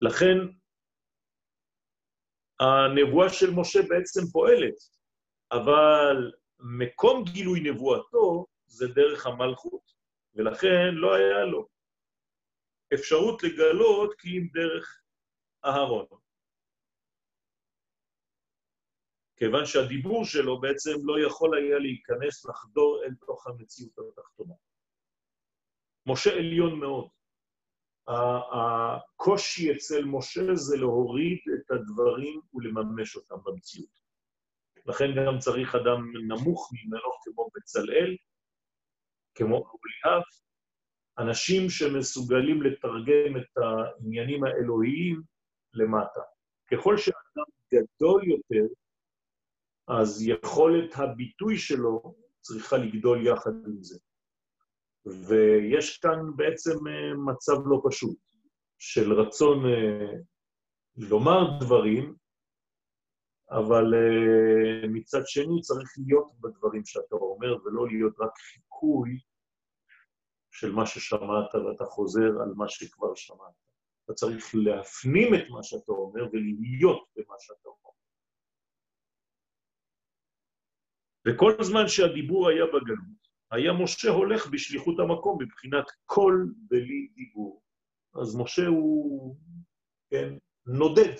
[0.00, 0.36] לכן
[2.60, 4.74] הנבואה של משה בעצם פועלת,
[5.52, 9.92] אבל מקום גילוי נבואתו זה דרך המלכות,
[10.34, 11.68] ולכן לא היה לו
[12.94, 15.02] אפשרות לגלות כי אם דרך
[15.64, 16.19] אהרון.
[19.40, 24.54] כיוון שהדיבור שלו בעצם לא יכול היה להיכנס, לחדור אל תוך המציאות התחתונה.
[26.06, 27.08] משה עליון מאוד.
[28.52, 34.00] הקושי אצל משה זה להוריד את הדברים ולממש אותם במציאות.
[34.86, 38.16] לכן גם צריך אדם נמוך ממנו כמו בצלאל,
[39.34, 40.22] כמו אוליאב,
[41.18, 45.22] אנשים שמסוגלים לתרגם את העניינים האלוהיים
[45.74, 46.20] למטה.
[46.72, 48.74] ככל שאדם גדול יותר,
[49.98, 53.98] אז יכולת הביטוי שלו צריכה לגדול יחד עם זה.
[55.06, 58.18] ויש כאן בעצם אה, מצב לא פשוט
[58.78, 60.12] של רצון אה,
[60.96, 62.14] לומר דברים,
[63.50, 69.18] אבל אה, מצד שני צריך להיות בדברים שאתה אומר, ולא להיות רק חיקוי
[70.50, 73.54] של מה ששמעת ואתה חוזר על מה שכבר שמעת.
[74.04, 77.79] אתה צריך להפנים את מה שאתה אומר ולהיות במה שאתה אומר.
[81.28, 87.62] וכל זמן שהדיבור היה בגלות, היה משה הולך בשליחות המקום מבחינת קול בלי דיבור.
[88.22, 89.36] אז משה הוא,
[90.10, 90.34] כן,
[90.66, 91.14] נודד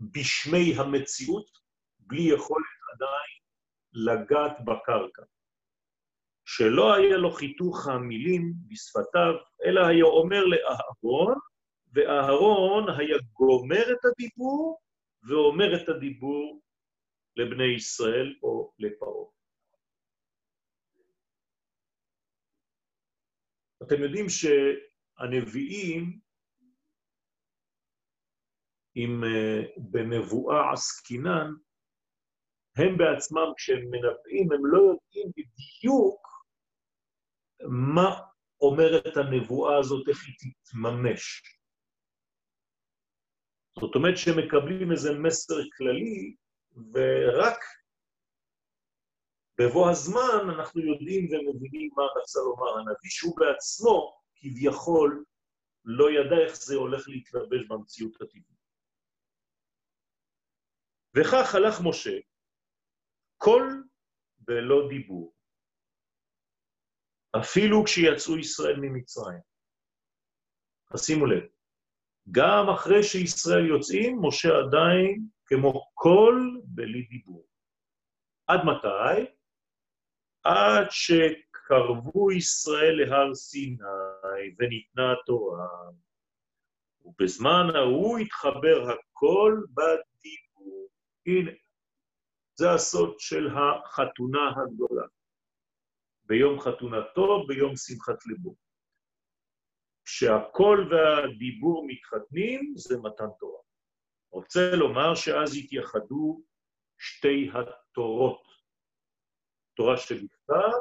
[0.00, 1.50] בשמי המציאות,
[1.98, 3.38] בלי יכולת עדיין
[3.92, 5.22] לגעת בקרקע.
[6.44, 9.34] שלא היה לו חיתוך המילים בשפתיו,
[9.64, 11.34] אלא היה אומר לאהרון,
[11.92, 14.80] ואהרון היה גומר את הדיבור
[15.28, 16.60] ואומר את הדיבור
[17.38, 19.28] לבני ישראל או לפרעה.
[23.82, 26.20] אתם יודעים שהנביאים,
[28.96, 31.50] אם אה, בנבואה עסקינן,
[32.76, 36.28] הם בעצמם, כשהם מנבאים, הם לא יודעים בדיוק
[37.92, 38.20] מה
[38.60, 41.42] אומרת הנבואה הזאת, איך היא תתממש.
[43.80, 46.36] זאת אומרת שהם מקבלים איזה מסר כללי,
[46.74, 47.58] ורק
[49.60, 55.24] בבוא הזמן אנחנו יודעים ומבינים מה רצה לומר הנביא, שהוא בעצמו, כביכול,
[55.84, 58.58] לא ידע איך זה הולך להתלבש במציאות הטבעית.
[61.16, 62.18] וכך הלך משה,
[63.36, 63.88] קול
[64.48, 65.34] ולא דיבור,
[67.40, 69.40] אפילו כשיצאו ישראל ממצרים.
[70.94, 71.42] אז שימו לב,
[72.30, 77.46] גם אחרי שישראל יוצאים, משה עדיין כמו קול בלי דיבור.
[78.46, 79.30] עד מתי?
[80.44, 85.68] עד שקרבו ישראל להר סיני וניתנה התורה,
[87.04, 90.88] ובזמן ההוא התחבר הכל בדיבור.
[91.26, 91.50] הנה,
[92.54, 95.06] זה הסוד של החתונה הגדולה.
[96.24, 98.67] ביום חתונתו, ביום שמחת ליבו.
[100.08, 103.62] כשהקול והדיבור מתחתנים, זה מתן תורה.
[104.30, 106.42] רוצה לומר שאז התייחדו
[106.98, 108.42] שתי התורות,
[109.76, 110.78] תורה שבכתב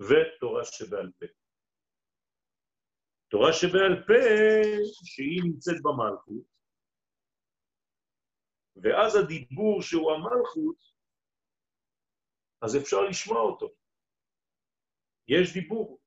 [0.00, 1.26] ותורה שבעל פה.
[3.30, 4.22] תורה שבעל פה,
[5.04, 6.46] שהיא נמצאת במלכות,
[8.76, 10.78] ואז הדיבור שהוא המלכות,
[12.62, 13.74] אז אפשר לשמוע אותו.
[15.28, 16.03] יש דיבור.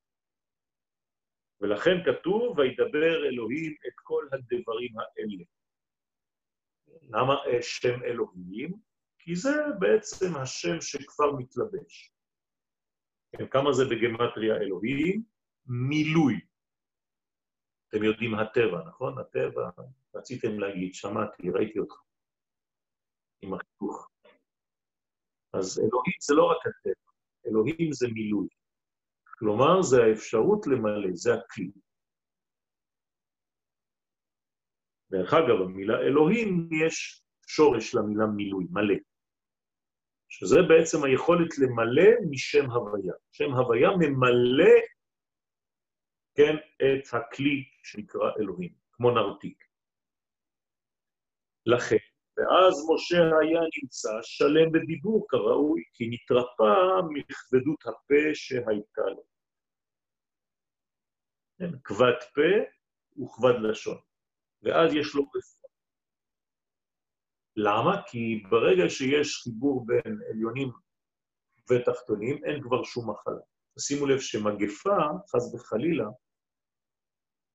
[1.61, 5.43] ולכן כתוב, וידבר אלוהים את כל הדברים האלה.
[7.09, 8.73] למה שם אלוהים?
[9.19, 12.13] כי זה בעצם השם שכבר מתלבש.
[13.31, 15.23] כן, כמה זה בגמטריה אלוהים?
[15.65, 16.39] מילוי.
[17.89, 19.19] אתם יודעים הטבע, נכון?
[19.19, 19.69] הטבע,
[20.15, 21.95] רציתם להגיד, שמעתי, ראיתי אותך.
[23.41, 24.09] עם החיתוך.
[25.53, 27.11] אז אלוהים זה לא רק הטבע,
[27.47, 28.47] אלוהים זה מילוי.
[29.39, 31.71] כלומר, זה האפשרות למלא, זה הכלי.
[35.11, 38.95] דרך אגב, במילה אלוהים יש שורש למילה מילוי, מלא.
[40.29, 43.13] שזה בעצם היכולת למלא משם הוויה.
[43.31, 44.75] שם הוויה ממלא,
[46.35, 49.63] כן, את הכלי שנקרא אלוהים, כמו נרתיק.
[51.65, 59.23] לכן, ואז משה היה נמצא שלם בדיבור כראוי, כי נתרפא מכבדות הפה שהייתה לו.
[61.57, 62.51] כן, כבד פה
[63.23, 63.97] וכבד לשון,
[64.63, 65.71] ואז יש לו רפואה.
[67.55, 68.01] למה?
[68.07, 70.71] כי ברגע שיש חיבור בין עליונים
[71.69, 73.41] ותחתונים, אין כבר שום מחלה.
[73.79, 74.97] שימו לב שמגפה,
[75.29, 76.05] חס וחלילה,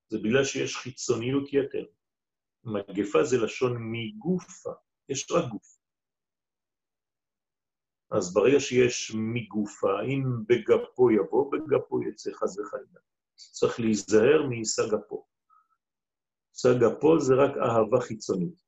[0.08, 1.84] זה בגלל שיש חיצוניות יתר.
[2.64, 4.72] מגפה זה לשון מגופה,
[5.08, 5.78] יש רק גוף.
[8.10, 13.00] אז ברגע שיש מגופה, אם בגפו יבוא, בגפו יצא חס וחלילה.
[13.34, 15.26] צריך להיזהר מסג אפו.
[16.54, 18.62] סג אפו זה רק אהבה חיצונית.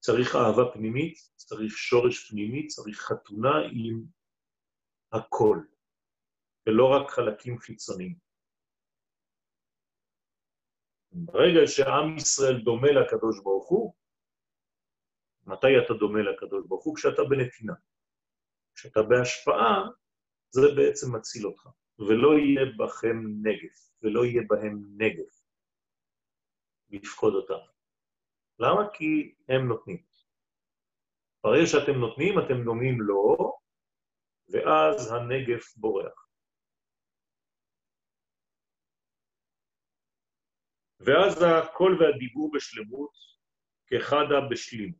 [0.00, 4.04] צריך אהבה פנימית, צריך שורש פנימי, צריך חתונה עם
[5.12, 5.58] הכל,
[6.66, 8.23] ולא רק חלקים חיצוניים.
[11.14, 13.94] ברגע שעם ישראל דומה לקדוש ברוך הוא,
[15.46, 16.96] מתי אתה דומה לקדוש ברוך הוא?
[16.96, 17.74] כשאתה בנתינה.
[18.74, 19.88] כשאתה בהשפעה,
[20.50, 21.68] זה בעצם מציל אותך.
[21.98, 25.42] ולא יהיה בכם נגף, ולא יהיה בהם נגף
[26.90, 27.64] לפקוד אותם.
[28.58, 28.88] למה?
[28.92, 30.02] כי הם נותנים.
[31.44, 33.58] ברגע שאתם נותנים, אתם דומים לו,
[34.48, 36.23] ואז הנגף בורח.
[41.04, 43.10] ואז הקול והדיבור בשלמות
[43.86, 44.98] כאחדה בשלימות,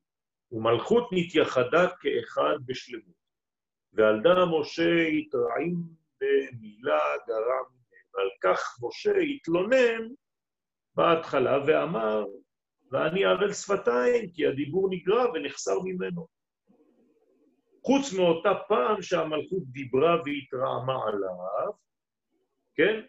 [0.53, 3.25] ומלכות נתייחדה כאחד בשלמות.
[3.93, 5.75] ועל דה משה יתרעים
[6.21, 7.75] במילה גרם.
[8.15, 10.09] ועל כך משה התלונן
[10.95, 12.25] בהתחלה ואמר,
[12.91, 16.27] ואני ערל שפתיים, כי הדיבור נגרע ונחסר ממנו.
[17.83, 21.73] חוץ מאותה פעם שהמלכות דיברה והתרעמה עליו,
[22.75, 23.01] כן?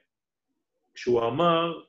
[0.94, 1.84] כשהוא אמר,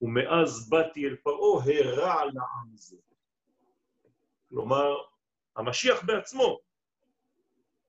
[0.00, 2.96] ומאז באתי אל פרעה, הרע לעם זה.
[4.48, 4.94] כלומר,
[5.56, 6.60] המשיח בעצמו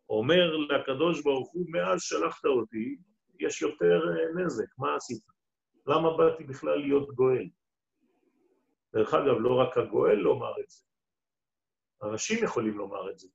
[0.09, 2.97] אומר לקדוש ברוך הוא, מאז שלחת אותי,
[3.39, 5.23] יש יותר אה, נזק, מה עשית?
[5.87, 7.49] למה באתי בכלל להיות גואל?
[8.93, 10.83] דרך אגב, לא רק הגואל לומר את זה,
[12.03, 13.27] אנשים יכולים לומר את זה.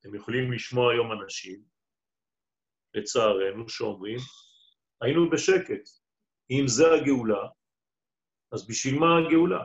[0.00, 1.62] אתם יכולים לשמוע היום אנשים,
[2.94, 4.18] לצערנו, שאומרים,
[5.00, 6.03] היינו בשקט.
[6.50, 7.48] אם זה הגאולה,
[8.52, 9.64] אז בשביל מה הגאולה?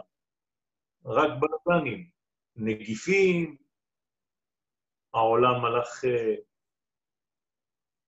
[1.05, 2.09] רק בלבנים,
[2.55, 3.57] נגיפים,
[5.13, 6.35] העולם הלך אה,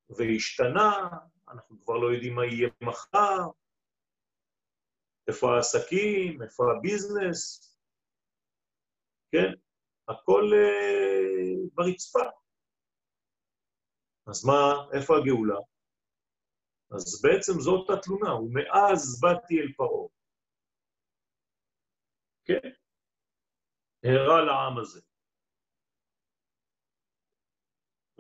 [0.10, 1.10] והשתנה,
[1.48, 3.50] אנחנו כבר לא יודעים מה יהיה מחר,
[5.28, 7.72] איפה העסקים, איפה הביזנס,
[9.32, 9.54] כן?
[10.08, 12.20] הכל uh, ברצפה.
[14.28, 15.60] אז מה, איפה הגאולה?
[16.96, 20.08] אז בעצם זאת התלונה, ומאז באתי אל פרעה.
[22.46, 22.70] כן?
[24.04, 25.02] הרע לעם הזה.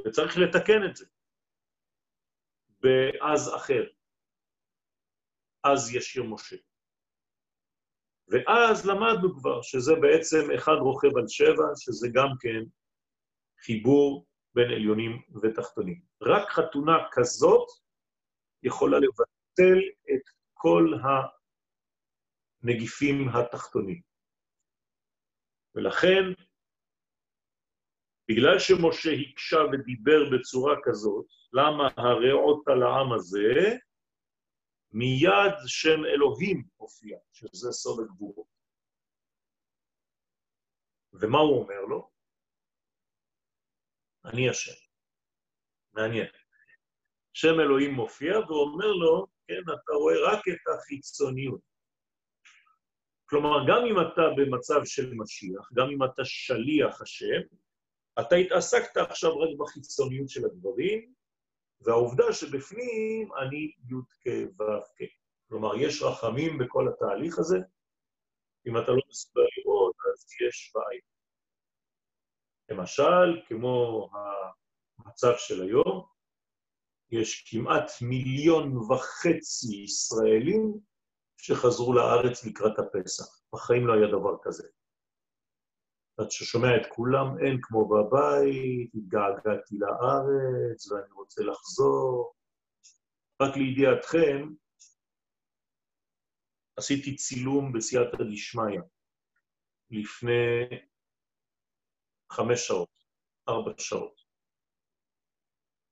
[0.05, 1.05] וצריך לתקן את זה.
[2.79, 3.83] באז אחר.
[5.63, 6.55] אז ישיר משה.
[8.27, 12.61] ואז למדנו כבר שזה בעצם אחד רוכב על שבע, שזה גם כן
[13.65, 16.01] חיבור בין עליונים ותחתונים.
[16.21, 17.67] רק חתונה כזאת
[18.63, 19.79] יכולה לבטל
[20.13, 20.23] את
[20.53, 20.85] כל
[22.63, 24.01] הנגיפים התחתונים.
[25.75, 26.23] ולכן
[28.29, 33.77] בגלל שמשה הקשה ודיבר בצורה כזאת, למה הרעות על העם הזה,
[34.91, 38.47] מיד שם אלוהים הופיע, שזה סוד הגבורות.
[41.13, 42.11] ומה הוא אומר לו?
[44.25, 44.79] אני השם.
[45.93, 46.40] מעניין.
[47.33, 51.61] שם אלוהים מופיע ואומר לו, כן, אתה רואה רק את החיצוניות.
[53.25, 57.41] כלומר, גם אם אתה במצב של משיח, גם אם אתה שליח השם,
[58.19, 61.13] אתה התעסקת עכשיו רק בחיצוניות של הדברים,
[61.81, 65.03] והעובדה שבפנים אני י' כ' ו' כ'.
[65.49, 67.57] כלומר, יש רחמים בכל התהליך הזה.
[68.67, 71.01] אם אתה לא מסוגל לראות, אז יש בעיה.
[72.69, 74.09] למשל, כמו
[74.99, 76.10] המצב של היום,
[77.11, 80.79] יש כמעט מיליון וחצי ישראלים
[81.37, 83.41] שחזרו לארץ לקראת הפסח.
[83.53, 84.67] בחיים לא היה דבר כזה.
[86.17, 92.33] עד ששומע את כולם, אין כמו בבית, התגעגעתי לארץ ואני רוצה לחזור.
[93.41, 94.49] רק לידיעתכם,
[96.77, 98.81] עשיתי צילום בסייעתא דשמיא
[99.91, 100.79] לפני
[102.31, 102.89] חמש שעות,
[103.49, 104.20] ארבע שעות,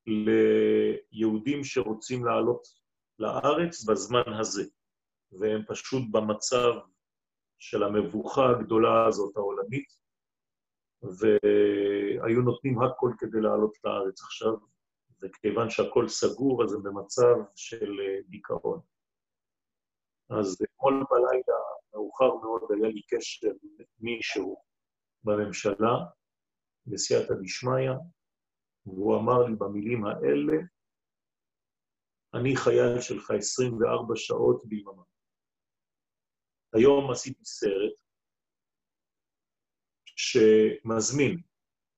[0.10, 2.68] ליהודים שרוצים לעלות
[3.20, 4.64] לארץ בזמן הזה,
[5.32, 6.72] והם פשוט במצב
[7.60, 9.88] של המבוכה הגדולה הזאת העולמית,
[11.02, 14.54] והיו נותנים הכל כדי לעלות לארץ עכשיו,
[15.22, 17.92] וכיוון שהכל סגור, אז הם במצב של
[18.28, 18.80] דיכאון.
[20.30, 21.60] אז אתמול בלילה,
[21.94, 24.62] מאוחר מאוד, היה לי קשר עם מישהו
[25.24, 25.94] בממשלה,
[26.86, 27.92] בסייעתא דשמיא,
[28.86, 30.58] והוא אמר לי במילים האלה,
[32.34, 35.04] אני חייל שלך 24 שעות ביממה.
[36.74, 37.94] היום עשיתי סרט
[40.16, 41.42] שמזמין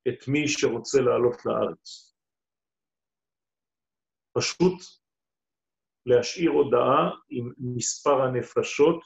[0.07, 2.15] את מי שרוצה לעלות לארץ.
[4.37, 5.01] פשוט
[6.05, 9.03] להשאיר הודעה עם מספר הנפשות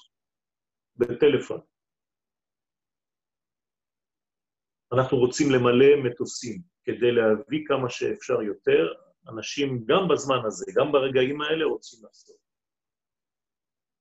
[0.96, 1.62] בטלפון.
[4.94, 8.94] אנחנו רוצים למלא מטוסים כדי להביא כמה שאפשר יותר,
[9.30, 12.38] אנשים גם בזמן הזה, גם ברגעים האלה, רוצים לעשות.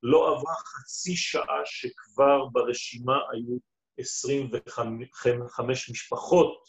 [0.03, 3.59] לא עברה חצי שעה שכבר ברשימה היו
[3.99, 6.65] 25 משפחות.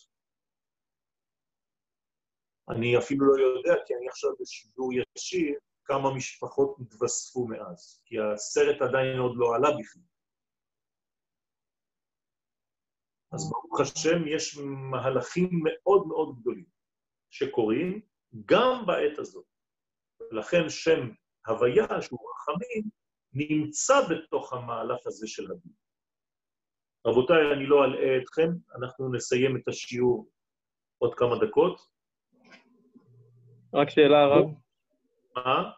[2.69, 8.81] אני אפילו לא יודע, כי אני עכשיו בשידור ישיר, כמה משפחות התווספו מאז, כי הסרט
[8.81, 10.14] עדיין עוד לא עלה בכלל.
[13.35, 14.57] אז ברוך השם, יש
[14.91, 16.65] מהלכים מאוד מאוד גדולים
[17.29, 18.01] שקורים
[18.45, 19.45] גם בעת הזאת.
[20.31, 21.09] ולכן שם
[21.47, 22.89] הוויה, שהוא רחמים,
[23.33, 25.71] נמצא בתוך המהלך הזה של הדין.
[27.07, 30.29] רבותיי, אני לא אלאה אתכם, אנחנו נסיים את השיעור
[30.97, 31.79] עוד כמה דקות.
[33.73, 34.45] רק שאלה, הרב.
[35.35, 35.71] מה?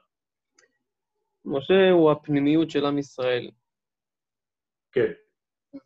[1.46, 3.52] משה הוא הפנימיות של עם ישראל.
[4.92, 5.27] כן.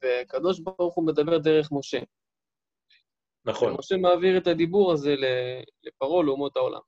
[0.03, 1.99] וקדוש ברוך הוא מדבר דרך משה.
[3.45, 3.75] נכון.
[3.79, 5.15] משה מעביר את הדיבור הזה
[5.83, 6.81] לפרעה, לאומות העולם.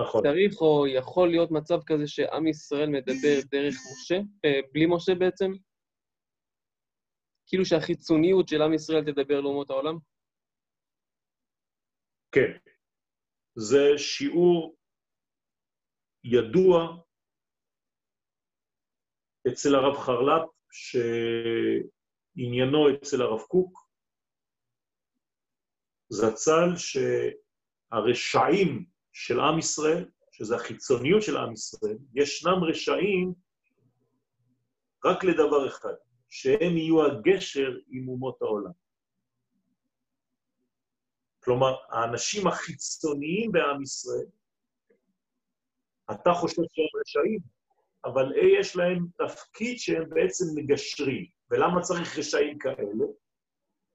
[0.00, 0.22] נכון.
[0.22, 4.14] צריך או יכול להיות מצב כזה שעם ישראל מדבר דרך משה,
[4.44, 5.50] אה, בלי משה בעצם?
[7.46, 9.98] כאילו שהחיצוניות של עם ישראל תדבר לאומות העולם?
[12.32, 12.70] כן.
[13.54, 14.76] זה שיעור
[16.24, 17.02] ידוע
[19.48, 22.38] אצל הרב חרל"פ, שעניינו
[22.94, 23.90] אצל הרב קוק,
[26.08, 26.76] זצ"ל
[27.90, 33.34] שהרשעים של עם ישראל, שזה החיצוניות של עם ישראל, ישנם רשעים
[35.04, 35.94] רק לדבר אחד,
[36.28, 38.72] שהם יהיו הגשר עם אומות העולם.
[41.44, 44.26] כלומר, האנשים החיצוניים בעם ישראל,
[46.10, 47.40] אתה חושב שהם רשעים,
[48.04, 51.26] אבל יש להם תפקיד שהם בעצם מגשרים.
[51.50, 53.04] ולמה צריך רשעים כאלה?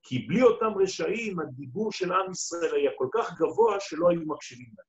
[0.04, 4.74] כי בלי אותם רשעים, הדיבור של עם ישראל היה כל כך גבוה שלא היו מקשיבים
[4.78, 4.88] להם.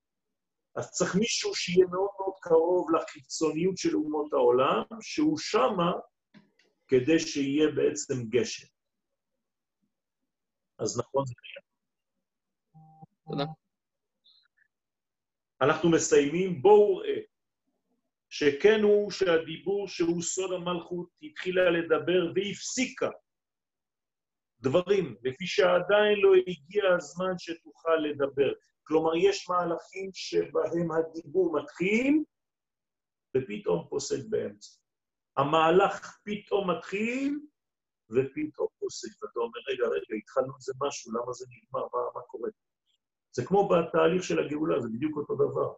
[0.76, 5.92] אז צריך מישהו שיהיה מאוד מאוד קרוב לחיצוניות של אומות העולם, שהוא שמה
[6.88, 8.66] כדי שיהיה בעצם גשר.
[10.78, 11.66] אז נכון, זה קיים.
[13.28, 13.52] תודה.
[15.60, 17.20] אנחנו מסיימים, בואו ראה,
[18.30, 23.10] שכן הוא שהדיבור שהוא סוד המלכות התחילה לדבר והפסיקה
[24.60, 28.52] דברים, לפי שעדיין לא הגיע הזמן שתוכל לדבר.
[28.82, 32.24] כלומר, יש מהלכים שבהם הדיבור מתחיל
[33.36, 34.78] ופתאום פוסק באמצע.
[35.36, 37.40] המהלך פתאום מתחיל
[38.10, 42.50] ופתאום אוסף, ואתה אומר, רגע, רגע, התחלנו איזה משהו, למה זה נגמר, מה, מה קורה?
[43.32, 45.72] זה כמו בתהליך של הגאולה, זה בדיוק אותו דבר.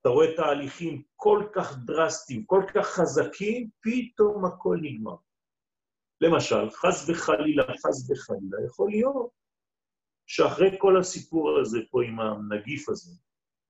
[0.00, 5.16] אתה רואה תהליכים כל כך דרסטיים, כל כך חזקים, פתאום הכל נגמר.
[6.20, 9.30] למשל, חס וחלילה, חס וחלילה, יכול להיות
[10.26, 13.16] שאחרי כל הסיפור הזה פה עם הנגיף הזה,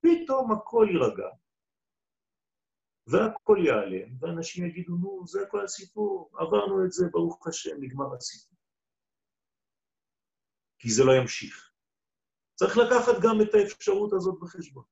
[0.01, 1.29] פתאום הכל יירגע,
[3.07, 8.59] והכל ייעלם, ואנשים יגידו, נו, זה כל הסיפור, עברנו את זה, ברוך השם, נגמר הסיפור.
[10.79, 11.71] כי זה לא ימשיך.
[12.55, 14.85] צריך לקחת גם את האפשרות הזאת בחשבון.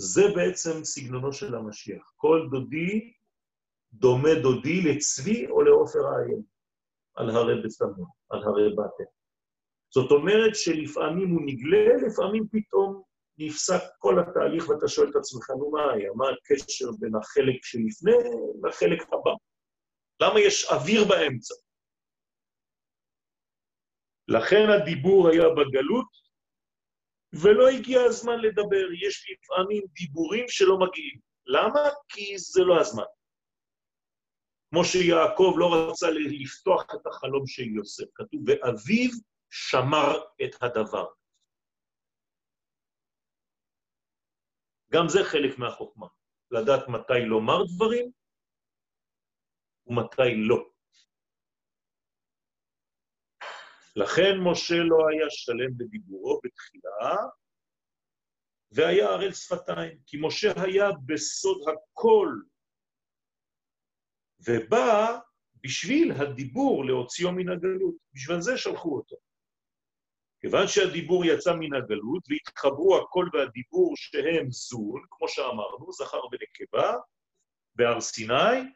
[0.00, 2.12] זה בעצם סגנונו של המשיח.
[2.16, 3.12] כל דודי
[3.92, 6.42] דומה דודי לצבי או לעופר האיים,
[7.14, 9.10] על הרי בסמו, על הרי בטן.
[9.94, 13.02] זאת אומרת שלפעמים הוא נגלה, לפעמים פתאום
[13.38, 16.10] נפסק כל התהליך ואתה שואל את עצמך, נו מה היה?
[16.14, 18.12] מה הקשר בין החלק שלפני
[18.62, 19.34] לחלק הבא?
[20.22, 21.54] למה יש אוויר באמצע?
[24.28, 26.29] לכן הדיבור היה בגלות,
[27.32, 28.86] ולא הגיע הזמן לדבר.
[29.06, 31.20] יש לפעמים דיבורים שלא מגיעים.
[31.46, 31.80] למה?
[32.08, 33.04] כי זה לא הזמן.
[34.70, 38.04] כמו שיעקב לא רצה לפתוח את החלום של יוסף.
[38.14, 39.10] כתוב, ואביו
[39.50, 41.06] שמר את הדבר.
[44.92, 46.06] גם זה חלק מהחוכמה,
[46.50, 48.12] לדעת מתי לומר דברים
[49.86, 50.69] ומתי לא.
[53.96, 57.16] לכן משה לא היה שלם בדיבורו בתחילה,
[58.72, 62.28] והיה ערל שפתיים, כי משה היה בסוד הכל,
[64.48, 65.18] ובא
[65.62, 69.16] בשביל הדיבור להוציאו מן הגלות, בשביל זה שלחו אותו.
[70.40, 76.94] כיוון שהדיבור יצא מן הגלות והתחברו הכל והדיבור שהם זון, כמו שאמרנו, זכר ונקבה,
[77.74, 78.72] בהר סיני,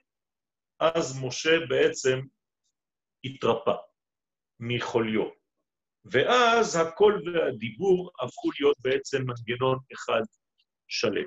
[0.81, 2.19] אז משה בעצם
[3.25, 3.75] התרפא
[4.69, 5.31] מחוליו.
[6.05, 10.23] ואז הקול והדיבור הפכו להיות בעצם מנגנון אחד
[10.89, 11.27] שלם.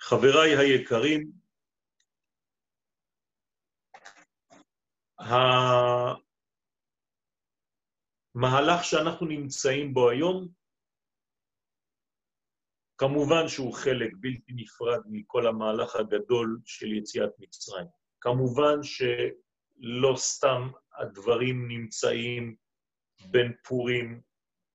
[0.00, 1.32] חבריי היקרים,
[8.34, 10.48] המהלך שאנחנו נמצאים בו היום,
[12.98, 17.86] כמובן שהוא חלק בלתי נפרד מכל המהלך הגדול של יציאת מצרים.
[18.20, 18.82] כמובן
[19.82, 20.68] שלא סתם
[20.98, 22.56] הדברים נמצאים
[23.30, 24.20] בין פורים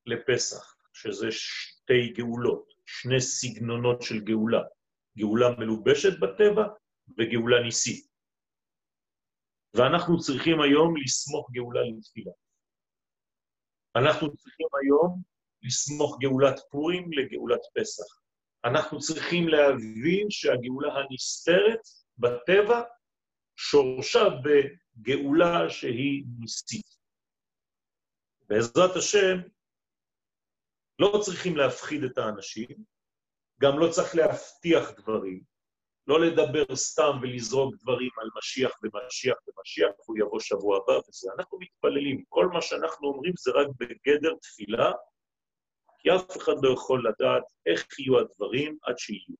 [0.05, 4.63] לפסח, שזה שתי גאולות, שני סגנונות של גאולה,
[5.17, 6.67] גאולה מלובשת בטבע
[7.17, 8.07] וגאולה ניסית.
[9.73, 12.31] ואנחנו צריכים היום לסמוך גאולה לתפילה.
[13.95, 15.21] אנחנו צריכים היום
[15.63, 18.21] לסמוך גאולת פורים לגאולת פסח.
[18.65, 21.81] אנחנו צריכים להבין שהגאולה הנסתרת
[22.17, 22.81] בטבע
[23.57, 26.97] שורשה בגאולה שהיא ניסית.
[28.49, 29.37] בעזרת השם,
[30.99, 32.83] לא צריכים להפחיד את האנשים,
[33.61, 35.41] גם לא צריך להבטיח דברים,
[36.07, 41.29] לא לדבר סתם ולזרוק דברים על משיח ומשיח ומשיח, והוא יבוא שבוע הבא וזה.
[41.37, 44.91] אנחנו מתפללים, כל מה שאנחנו אומרים זה רק בגדר תפילה,
[45.99, 49.35] כי אף אחד לא יכול לדעת איך יהיו הדברים עד שיהיו.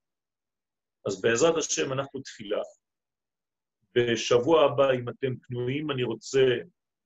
[1.07, 2.61] אז בעזרת השם אנחנו תפילה.
[3.97, 6.45] בשבוע הבא, אם אתם פנויים, אני רוצה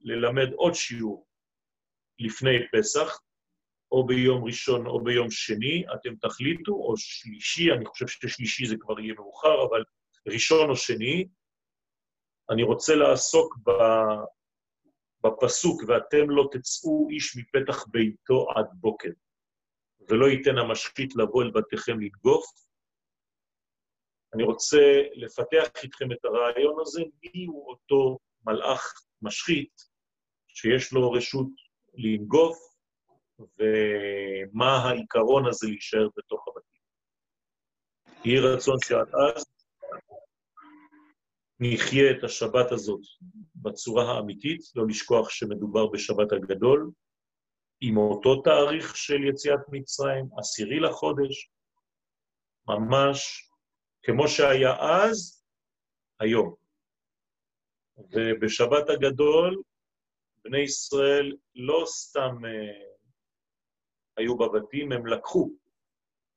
[0.01, 1.27] ללמד עוד שיעור
[2.19, 3.21] לפני פסח,
[3.91, 8.99] או ביום ראשון או ביום שני, אתם תחליטו, או שלישי, אני חושב ששלישי זה כבר
[8.99, 9.83] יהיה מאוחר, אבל
[10.27, 11.27] ראשון או שני,
[12.49, 13.57] אני רוצה לעסוק
[15.23, 19.09] בפסוק, ואתם לא תצאו איש מפתח ביתו עד בוקר,
[20.09, 22.45] ולא ייתן המשחית לבוא אל בתיכם לדגוף.
[24.33, 29.73] אני רוצה לפתח איתכם את הרעיון הזה, מי הוא אותו מלאך משחית
[30.47, 31.47] שיש לו רשות
[31.93, 32.57] לנגוף,
[33.39, 36.81] ומה העיקרון הזה להישאר בתוך הבתים.
[38.25, 39.45] יהי רצון שעד אז
[41.59, 43.01] נחיה את השבת הזאת
[43.55, 46.91] בצורה האמיתית, לא לשכוח שמדובר בשבת הגדול,
[47.81, 51.51] עם אותו תאריך של יציאת מצרים, עשירי לחודש,
[52.67, 53.50] ממש
[54.03, 55.45] כמו שהיה אז,
[56.19, 56.55] היום.
[57.97, 59.61] ובשבת הגדול,
[60.43, 62.91] בני ישראל לא סתם אה,
[64.17, 65.49] היו בבתים, הם לקחו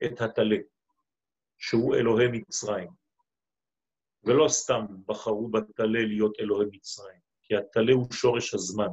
[0.05, 0.57] את הטלה,
[1.59, 2.91] שהוא אלוהי מצרים.
[4.25, 8.89] ולא סתם בחרו בטלה להיות אלוהי מצרים, כי הטלה הוא שורש הזמן.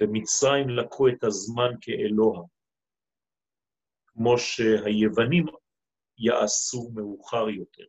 [0.00, 2.42] ומצרים לקחו את הזמן כאלוה,
[4.06, 5.46] כמו שהיוונים
[6.22, 7.86] יעשו מאוחר יותר,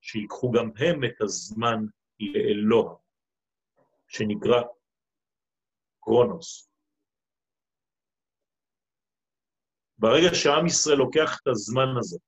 [0.00, 1.78] שיקחו גם הם את הזמן
[2.20, 2.96] לאלוה,
[4.08, 4.62] שנקרא
[6.00, 6.68] קרונוס.
[9.98, 12.18] ברגע שעם ישראל לוקח את הזמן הזה,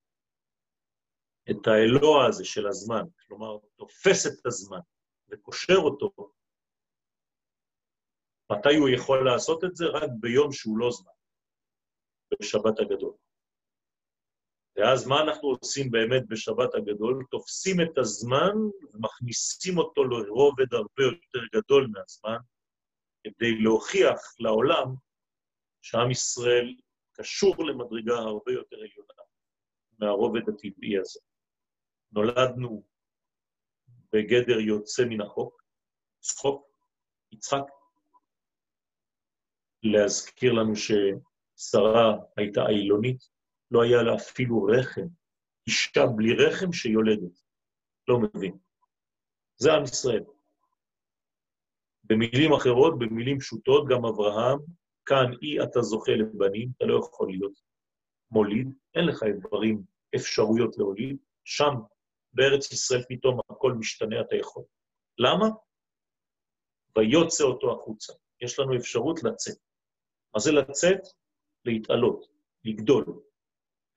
[1.51, 4.81] את האלוה הזה של הזמן, כלומר, תופס את הזמן
[5.29, 6.33] וקושר אותו,
[8.53, 9.85] מתי הוא יכול לעשות את זה?
[9.95, 11.13] רק ביום שהוא לא זמן,
[12.41, 13.26] בשבת הגדול.
[14.77, 17.25] ואז מה אנחנו עושים באמת בשבת הגדול?
[17.31, 18.53] תופסים את הזמן
[18.93, 22.37] ומכניסים אותו לרובד הרבה יותר גדול מהזמן,
[23.25, 24.95] כדי להוכיח לעולם
[25.83, 26.77] שעם ישראל
[27.13, 29.23] קשור למדרגה הרבה יותר עליונה
[29.99, 31.21] מהרובד הטבעי הזה.
[32.13, 32.87] נולדנו
[34.13, 35.63] בגדר יוצא מן החוק,
[36.21, 36.67] צחוק,
[37.33, 37.65] יצחק,
[39.83, 43.36] להזכיר לנו ששרה הייתה אילונית,
[43.71, 45.07] לא היה לה אפילו רחם.
[45.67, 47.43] אישה בלי רחם שיולדת.
[48.09, 48.59] לא מבין.
[49.57, 50.25] זה עם ישראל.
[52.05, 54.59] במילים אחרות, במילים פשוטות, גם אברהם,
[55.07, 57.53] כאן אי אתה זוכה לבנים, אתה לא יכול להיות
[58.31, 59.83] מוליד, אין לך דברים,
[60.17, 61.75] אפשרויות להוליד, שם,
[62.33, 64.65] בארץ ישראל, פתאום הכל משתנה, אתה יכול.
[65.19, 65.47] למה?
[66.97, 68.13] ויוצא אותו החוצה.
[68.41, 69.59] יש לנו אפשרות לצאת.
[70.35, 71.01] מה זה לצאת?
[71.65, 72.27] להתעלות,
[72.65, 73.05] לגדול,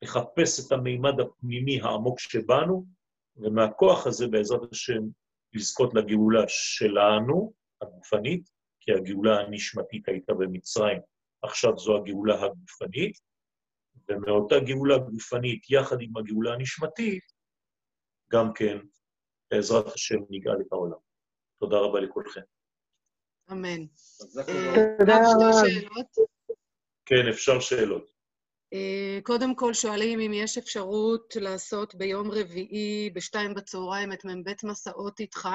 [0.02, 2.86] לחפש את המימד הפנימי העמוק שבנו,
[3.36, 5.02] ומהכוח הזה, בעזרת השם,
[5.54, 8.50] לזכות לגאולה שלנו, הגופנית,
[8.80, 11.00] כי הגאולה הנשמתית הייתה במצרים,
[11.42, 13.18] עכשיו זו הגאולה הגופנית,
[14.10, 17.24] ומאותה גאולה גופנית, יחד עם הגאולה הנשמתית,
[18.32, 18.78] גם כן,
[19.52, 20.98] בעזרת השם, נגאל את העולם.
[21.60, 22.42] תודה רבה לכולכם.
[23.52, 23.86] אמן.
[24.98, 25.62] תודה רבה.
[27.06, 28.19] כן, אפשר שאלות.
[28.74, 35.20] אה, קודם כל שואלים אם יש אפשרות לעשות ביום רביעי בשתיים בצהריים את מ"ב מסעות
[35.20, 35.50] איתך.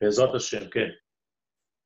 [0.00, 0.88] בעזרת השם, כן.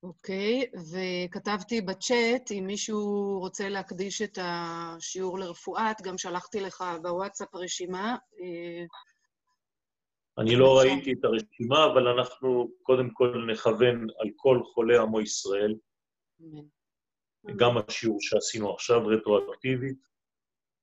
[0.02, 8.16] אוקיי, וכתבתי בצ'אט, אם מישהו רוצה להקדיש את השיעור לרפואת, גם שלחתי לך בוואטסאפ רשימה.
[8.40, 8.84] אה,
[10.38, 15.74] אני לא ראיתי את הרשימה, אבל אנחנו קודם כל נכוון על כל חולי עמו ישראל.
[16.40, 16.81] אמן.
[17.56, 19.98] גם השיעור שעשינו עכשיו, רטרואקטיבית,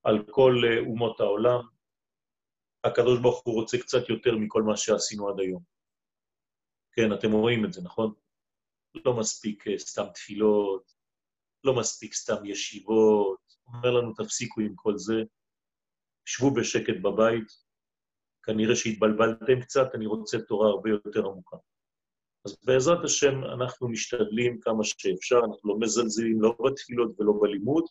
[0.04, 1.62] על כל אה, אומות העולם.
[2.84, 5.64] הקדוש ברוך הוא רוצה קצת יותר מכל מה שעשינו עד היום.
[6.92, 8.14] כן, אתם רואים את זה, נכון?
[9.06, 10.92] לא מספיק אה, סתם תפילות,
[11.64, 15.24] לא מספיק סתם ישיבות, אומר לנו, תפסיקו עם כל זה,
[16.26, 17.48] שבו בשקט בבית,
[18.44, 21.58] כנראה שהתבלבלתם קצת, אני רוצה תורה הרבה יותר עמוקה.
[22.46, 27.84] אז בעזרת השם אנחנו משתדלים כמה שאפשר, אנחנו לא מזלזלים לא בתפילות ולא בלימוד,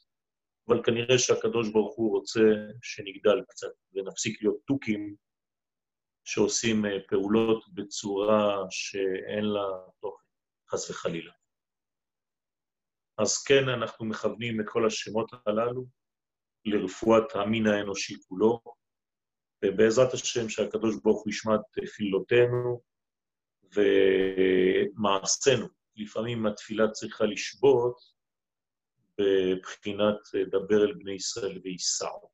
[0.69, 2.41] אבל כנראה שהקדוש ברוך הוא רוצה
[2.83, 5.17] שנגדל קצת ונפסיק להיות תוכים
[6.25, 9.67] שעושים אה, פעולות בצורה שאין לה
[10.01, 10.25] תוכן,
[10.71, 11.33] חס וחלילה.
[13.19, 15.87] אז כן, אנחנו מכוונים את כל השמות הללו
[16.65, 18.61] לרפואת המין האנושי כולו,
[19.65, 22.83] ובעזרת השם שהקדוש ברוך הוא ישמע תפילותינו,
[23.75, 25.67] ומעשינו.
[25.97, 28.19] לפעמים התפילה צריכה לשבות
[29.19, 30.19] בבחינת
[30.51, 32.31] דבר אל בני ישראל וייסעו.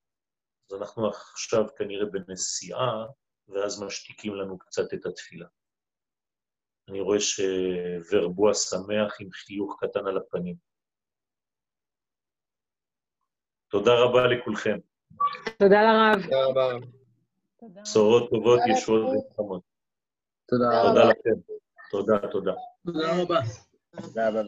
[0.70, 3.06] אז אנחנו עכשיו כנראה בנסיעה,
[3.48, 5.46] ואז משתיקים לנו קצת את התפילה.
[6.88, 10.56] אני רואה שוורבוע שמח עם חיוך קטן על הפנים.
[13.68, 14.78] תודה רבה לכולכם.
[15.58, 16.22] תודה לרב.
[16.22, 16.86] תודה רבה.
[17.82, 19.73] בשורות טובות, ישועות וחמות.
[20.46, 21.10] תודה תודה רבה.
[21.10, 21.40] לכם.
[21.90, 22.52] תודה, תודה.
[22.86, 23.40] תודה רבה.
[24.02, 24.42] תודה רבה.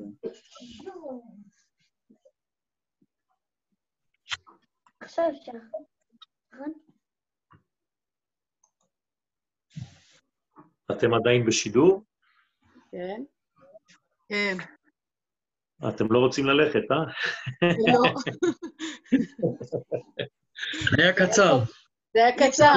[5.01, 5.52] עכשיו אפשר.
[10.93, 12.05] אתם עדיין בשידור?
[12.90, 13.23] כן.
[14.28, 14.56] כן,
[15.89, 16.97] אתם לא רוצים ללכת, אה?
[17.62, 18.02] לא.
[20.98, 21.59] היה קצר.
[22.14, 22.74] זה היה קצר.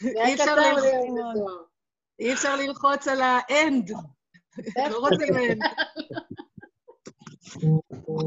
[0.00, 0.54] זה היה קצר.
[2.18, 3.90] אי אפשר ללחוץ על האנד.
[4.90, 5.58] לא רוצים אנד.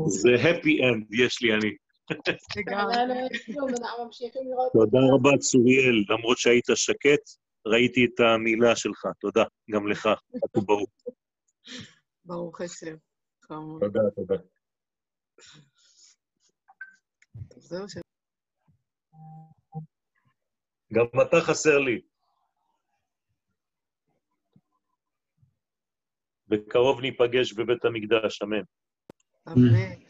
[0.08, 1.76] זה happy end, יש לי אני.
[4.74, 6.04] תודה רבה, צוריאל.
[6.10, 7.22] למרות שהיית שקט,
[7.68, 9.08] ראיתי את המילה שלך.
[9.20, 9.44] תודה.
[9.72, 10.10] גם לך,
[10.44, 10.90] חתום ברוך.
[12.26, 12.96] ברוך השם.
[13.80, 14.36] תודה, תודה.
[20.94, 22.02] גם אתה חסר לי.
[26.50, 28.62] בקרוב ניפגש בבית המקדש, אמן.
[29.48, 30.07] אמן.